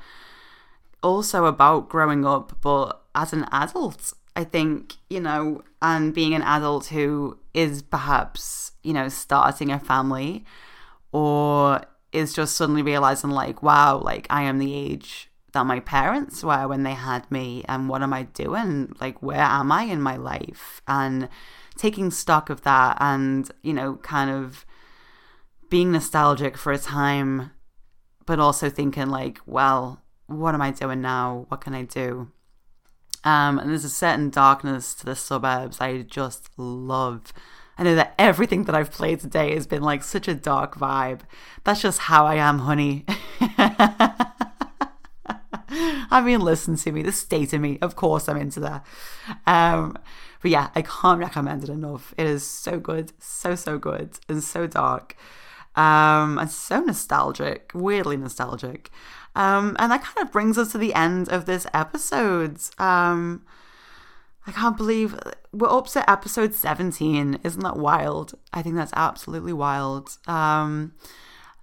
also 1.02 1.44
about 1.44 1.90
growing 1.90 2.24
up, 2.24 2.56
but 2.62 3.02
as 3.14 3.32
an 3.32 3.46
adult. 3.52 4.14
I 4.38 4.44
think, 4.44 4.94
you 5.10 5.18
know, 5.18 5.62
and 5.82 6.14
being 6.14 6.32
an 6.32 6.42
adult 6.42 6.86
who 6.86 7.40
is 7.54 7.82
perhaps, 7.82 8.70
you 8.84 8.92
know, 8.92 9.08
starting 9.08 9.72
a 9.72 9.80
family 9.80 10.44
or 11.10 11.80
is 12.12 12.34
just 12.34 12.56
suddenly 12.56 12.82
realizing, 12.82 13.30
like, 13.30 13.64
wow, 13.64 13.98
like 13.98 14.28
I 14.30 14.42
am 14.44 14.60
the 14.60 14.72
age 14.72 15.28
that 15.54 15.66
my 15.66 15.80
parents 15.80 16.44
were 16.44 16.68
when 16.68 16.84
they 16.84 16.92
had 16.92 17.28
me, 17.32 17.64
and 17.68 17.88
what 17.88 18.00
am 18.00 18.12
I 18.12 18.22
doing? 18.44 18.94
Like, 19.00 19.20
where 19.20 19.40
am 19.40 19.72
I 19.72 19.82
in 19.84 20.00
my 20.00 20.14
life? 20.14 20.82
And 20.86 21.28
taking 21.76 22.12
stock 22.12 22.48
of 22.48 22.62
that 22.62 22.96
and, 23.00 23.50
you 23.62 23.72
know, 23.72 23.96
kind 23.96 24.30
of 24.30 24.64
being 25.68 25.90
nostalgic 25.90 26.56
for 26.56 26.70
a 26.70 26.78
time, 26.78 27.50
but 28.24 28.38
also 28.38 28.70
thinking, 28.70 29.08
like, 29.08 29.40
well, 29.46 30.00
what 30.28 30.54
am 30.54 30.62
I 30.62 30.70
doing 30.70 31.00
now? 31.00 31.46
What 31.48 31.60
can 31.60 31.74
I 31.74 31.82
do? 31.82 32.30
Um, 33.24 33.58
and 33.58 33.70
there's 33.70 33.84
a 33.84 33.90
certain 33.90 34.30
darkness 34.30 34.94
to 34.94 35.04
the 35.04 35.16
suburbs 35.16 35.80
I 35.80 36.02
just 36.02 36.50
love. 36.56 37.32
I 37.76 37.82
know 37.84 37.94
that 37.94 38.14
everything 38.18 38.64
that 38.64 38.74
I've 38.74 38.90
played 38.90 39.20
today 39.20 39.54
has 39.54 39.66
been 39.66 39.82
like 39.82 40.02
such 40.02 40.28
a 40.28 40.34
dark 40.34 40.76
vibe. 40.76 41.20
That's 41.64 41.82
just 41.82 42.00
how 42.00 42.26
I 42.26 42.34
am, 42.36 42.60
honey. 42.60 43.04
I 46.10 46.22
mean, 46.22 46.40
listen 46.40 46.76
to 46.76 46.92
me, 46.92 47.02
the 47.02 47.12
state 47.12 47.52
of 47.52 47.60
me. 47.60 47.78
Of 47.80 47.94
course, 47.94 48.28
I'm 48.28 48.36
into 48.36 48.60
that. 48.60 48.86
Um, 49.46 49.96
but 50.40 50.50
yeah, 50.50 50.70
I 50.74 50.82
can't 50.82 51.20
recommend 51.20 51.64
it 51.64 51.68
enough. 51.68 52.14
It 52.16 52.26
is 52.26 52.44
so 52.46 52.78
good, 52.78 53.12
so 53.18 53.54
so 53.54 53.78
good, 53.78 54.18
and 54.28 54.42
so 54.42 54.66
dark, 54.66 55.16
um, 55.76 56.38
and 56.38 56.50
so 56.50 56.80
nostalgic, 56.80 57.70
weirdly 57.74 58.16
nostalgic. 58.16 58.90
Um, 59.38 59.76
and 59.78 59.92
that 59.92 60.02
kind 60.02 60.26
of 60.26 60.32
brings 60.32 60.58
us 60.58 60.72
to 60.72 60.78
the 60.78 60.92
end 60.94 61.28
of 61.28 61.46
this 61.46 61.64
episode. 61.72 62.58
Um, 62.76 63.46
I 64.48 64.50
can't 64.50 64.76
believe 64.76 65.16
we're 65.52 65.70
up 65.70 65.86
to 65.88 66.10
episode 66.10 66.54
17. 66.54 67.38
Isn't 67.44 67.62
that 67.62 67.76
wild? 67.76 68.34
I 68.52 68.62
think 68.62 68.74
that's 68.74 68.92
absolutely 68.96 69.52
wild. 69.52 70.18
Um, 70.26 70.94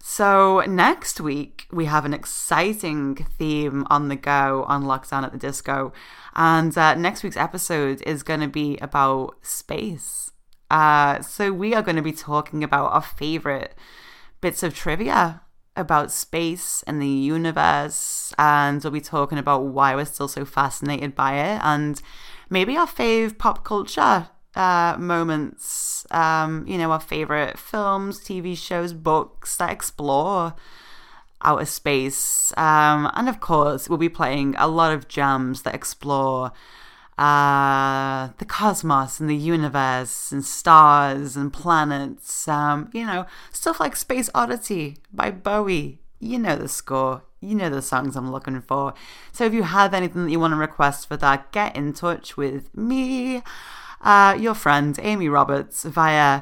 so, 0.01 0.61
next 0.61 1.19
week, 1.19 1.67
we 1.69 1.83
have 1.85 2.05
an 2.05 2.13
exciting 2.13 3.15
theme 3.15 3.85
on 3.89 4.07
the 4.07 4.15
go 4.15 4.63
on 4.69 4.83
Lockdown 4.83 5.23
at 5.23 5.33
the 5.33 5.37
Disco. 5.37 5.91
And 6.33 6.77
uh, 6.77 6.95
next 6.95 7.23
week's 7.23 7.35
episode 7.35 8.01
is 8.03 8.23
going 8.23 8.39
to 8.39 8.47
be 8.47 8.77
about 8.77 9.35
space. 9.41 10.31
Uh, 10.71 11.21
so, 11.21 11.51
we 11.51 11.75
are 11.75 11.81
going 11.81 11.97
to 11.97 12.01
be 12.01 12.13
talking 12.13 12.63
about 12.63 12.93
our 12.93 13.01
favorite 13.01 13.75
bits 14.39 14.63
of 14.63 14.73
trivia 14.73 15.41
about 15.75 16.11
space 16.11 16.83
and 16.87 17.01
the 17.01 17.07
universe, 17.07 18.33
and 18.37 18.83
we'll 18.83 18.91
be 18.91 19.01
talking 19.01 19.37
about 19.37 19.65
why 19.65 19.95
we're 19.95 20.05
still 20.05 20.27
so 20.27 20.45
fascinated 20.45 21.15
by 21.15 21.33
it, 21.35 21.59
and 21.63 22.01
maybe 22.49 22.77
our 22.77 22.87
fave 22.87 23.37
pop 23.37 23.63
culture 23.63 24.27
uh, 24.55 24.95
moments. 24.97 26.05
Um, 26.11 26.65
you 26.67 26.77
know, 26.77 26.91
our 26.91 26.99
favorite 26.99 27.57
films, 27.57 28.19
TV 28.19 28.57
shows, 28.57 28.93
books 28.93 29.57
that 29.57 29.71
explore 29.71 30.53
outer 31.41 31.65
space, 31.65 32.53
um, 32.57 33.11
and 33.13 33.27
of 33.27 33.39
course, 33.39 33.89
we'll 33.89 33.97
be 33.97 34.09
playing 34.09 34.55
a 34.57 34.67
lot 34.67 34.91
of 34.91 35.07
jams 35.07 35.63
that 35.63 35.75
explore 35.75 36.51
uh, 37.17 38.29
the 38.37 38.45
cosmos 38.45 39.19
and 39.19 39.29
the 39.29 39.35
universe 39.35 40.31
and 40.31 40.43
stars 40.43 41.35
and 41.35 41.53
planets. 41.53 42.47
Um, 42.47 42.89
you 42.93 43.05
know, 43.05 43.25
stuff 43.51 43.79
like 43.79 43.95
Space 43.95 44.29
Oddity 44.35 44.97
by 45.13 45.31
Bowie. 45.31 45.99
You 46.19 46.39
know 46.39 46.55
the 46.55 46.67
score. 46.67 47.23
You 47.39 47.55
know 47.55 47.69
the 47.69 47.81
songs 47.81 48.15
I'm 48.15 48.31
looking 48.31 48.61
for. 48.61 48.93
So 49.31 49.45
if 49.45 49.53
you 49.53 49.63
have 49.63 49.93
anything 49.93 50.25
that 50.25 50.31
you 50.31 50.39
want 50.39 50.53
to 50.53 50.57
request 50.57 51.07
for 51.07 51.17
that, 51.17 51.51
get 51.51 51.75
in 51.75 51.93
touch 51.93 52.37
with 52.37 52.75
me, 52.75 53.43
uh, 54.01 54.35
your 54.39 54.55
friend 54.55 54.97
Amy 55.01 55.29
Roberts, 55.29 55.83
via 55.83 56.41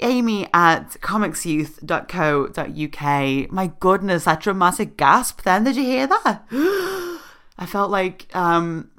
amy 0.00 0.48
at 0.52 0.96
comicsyouth.co.uk. 1.00 3.52
My 3.52 3.72
goodness, 3.80 4.24
that 4.24 4.40
dramatic 4.40 4.96
gasp 4.96 5.42
then. 5.42 5.64
Did 5.64 5.76
you 5.76 5.84
hear 5.84 6.06
that? 6.06 6.44
I 7.58 7.66
felt 7.66 7.90
like 7.90 8.34
um, 8.34 8.90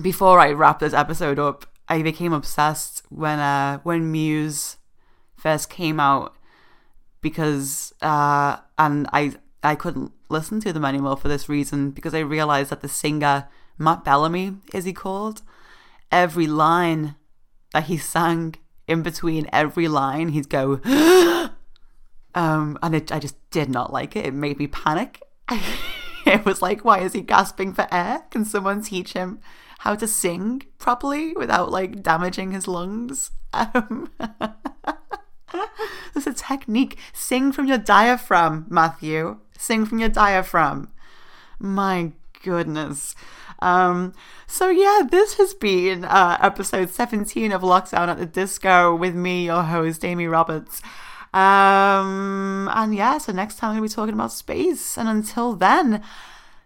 before 0.00 0.38
I 0.38 0.52
wrap 0.52 0.78
this 0.78 0.92
episode 0.92 1.38
up, 1.38 1.66
I 1.88 2.02
became 2.02 2.32
obsessed 2.32 3.02
when 3.08 3.38
uh 3.38 3.78
when 3.78 4.10
Muse 4.12 4.76
first 5.36 5.70
came 5.70 5.98
out 5.98 6.36
because 7.20 7.92
uh 8.02 8.58
and 8.78 9.08
I 9.12 9.34
I 9.62 9.74
couldn't 9.74 10.12
listen 10.28 10.60
to 10.60 10.72
them 10.72 10.84
anymore 10.84 11.16
for 11.16 11.28
this 11.28 11.48
reason 11.48 11.90
because 11.90 12.14
I 12.14 12.20
realized 12.20 12.70
that 12.70 12.80
the 12.80 12.88
singer 12.88 13.48
Matt 13.78 14.04
Bellamy 14.04 14.56
is 14.72 14.84
he 14.84 14.92
called? 14.92 15.42
Every 16.12 16.46
line 16.46 17.16
that 17.72 17.84
he 17.84 17.96
sang 17.96 18.54
in 18.86 19.02
between 19.02 19.48
every 19.52 19.88
line 19.88 20.28
he'd 20.28 20.48
go 20.48 20.80
um 22.34 22.78
and 22.82 22.94
it, 22.94 23.10
I 23.10 23.18
just 23.18 23.36
did 23.50 23.70
not 23.70 23.92
like 23.92 24.14
it. 24.14 24.26
It 24.26 24.34
made 24.34 24.58
me 24.58 24.66
panic. 24.66 25.22
It 26.26 26.44
was 26.44 26.60
like 26.60 26.84
why 26.84 26.98
is 26.98 27.14
he 27.14 27.22
gasping 27.22 27.72
for 27.72 27.86
air? 27.90 28.24
Can 28.30 28.44
someone 28.44 28.82
teach 28.82 29.14
him 29.14 29.40
how 29.78 29.94
to 29.94 30.06
sing 30.06 30.62
properly 30.78 31.32
without 31.34 31.70
like 31.70 32.02
damaging 32.02 32.52
his 32.52 32.68
lungs. 32.68 33.30
Um, 33.52 34.10
there's 36.14 36.26
a 36.26 36.32
technique. 36.32 36.98
Sing 37.12 37.52
from 37.52 37.66
your 37.66 37.78
diaphragm, 37.78 38.66
Matthew. 38.68 39.38
Sing 39.56 39.86
from 39.86 39.98
your 39.98 40.08
diaphragm. 40.08 40.90
My 41.58 42.12
goodness. 42.42 43.14
Um, 43.60 44.12
so 44.46 44.68
yeah, 44.68 45.02
this 45.08 45.34
has 45.34 45.54
been 45.54 46.04
uh, 46.04 46.38
episode 46.40 46.90
17 46.90 47.52
of 47.52 47.62
Lockdown 47.62 48.08
at 48.08 48.18
the 48.18 48.26
Disco 48.26 48.94
with 48.94 49.14
me, 49.14 49.46
your 49.46 49.62
host, 49.62 50.04
Amy 50.04 50.26
Roberts. 50.26 50.82
Um, 51.34 52.70
and 52.72 52.94
yeah, 52.94 53.18
so 53.18 53.32
next 53.32 53.56
time 53.56 53.76
to 53.76 53.82
be 53.82 53.88
talking 53.88 54.14
about 54.14 54.32
space. 54.32 54.96
And 54.96 55.08
until 55.08 55.54
then, 55.54 56.02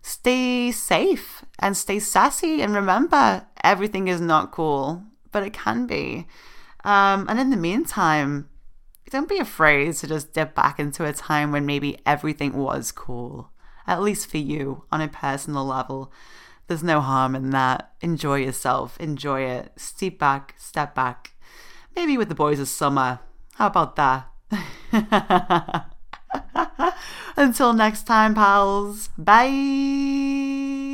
stay 0.02 0.70
safe 0.72 1.44
and 1.58 1.76
stay 1.76 1.98
sassy. 1.98 2.60
And 2.60 2.74
remember, 2.74 3.46
everything 3.62 4.08
is 4.08 4.20
not 4.20 4.52
cool, 4.52 5.02
but 5.30 5.42
it 5.42 5.52
can 5.52 5.86
be. 5.86 6.26
Um, 6.84 7.26
and 7.28 7.38
in 7.38 7.50
the 7.50 7.56
meantime, 7.56 8.48
don't 9.12 9.28
be 9.28 9.38
afraid 9.38 9.94
to 9.96 10.06
just 10.06 10.32
dip 10.32 10.54
back 10.54 10.80
into 10.80 11.04
a 11.04 11.12
time 11.12 11.52
when 11.52 11.66
maybe 11.66 11.98
everything 12.06 12.54
was 12.54 12.90
cool, 12.90 13.50
at 13.86 14.00
least 14.00 14.30
for 14.30 14.38
you 14.38 14.84
on 14.90 15.02
a 15.02 15.08
personal 15.08 15.66
level. 15.66 16.10
There's 16.66 16.82
no 16.82 17.00
harm 17.00 17.34
in 17.34 17.50
that. 17.50 17.92
Enjoy 18.00 18.36
yourself, 18.36 18.98
enjoy 18.98 19.42
it. 19.42 19.72
Step 19.76 20.18
back, 20.18 20.54
step 20.56 20.94
back. 20.94 21.32
Maybe 21.94 22.16
with 22.16 22.30
the 22.30 22.34
boys 22.34 22.58
of 22.58 22.68
summer. 22.68 23.20
How 23.56 23.66
about 23.66 23.96
that? 23.96 25.86
Until 27.36 27.72
next 27.72 28.04
time, 28.04 28.34
pals. 28.34 29.08
Bye. 29.18 30.91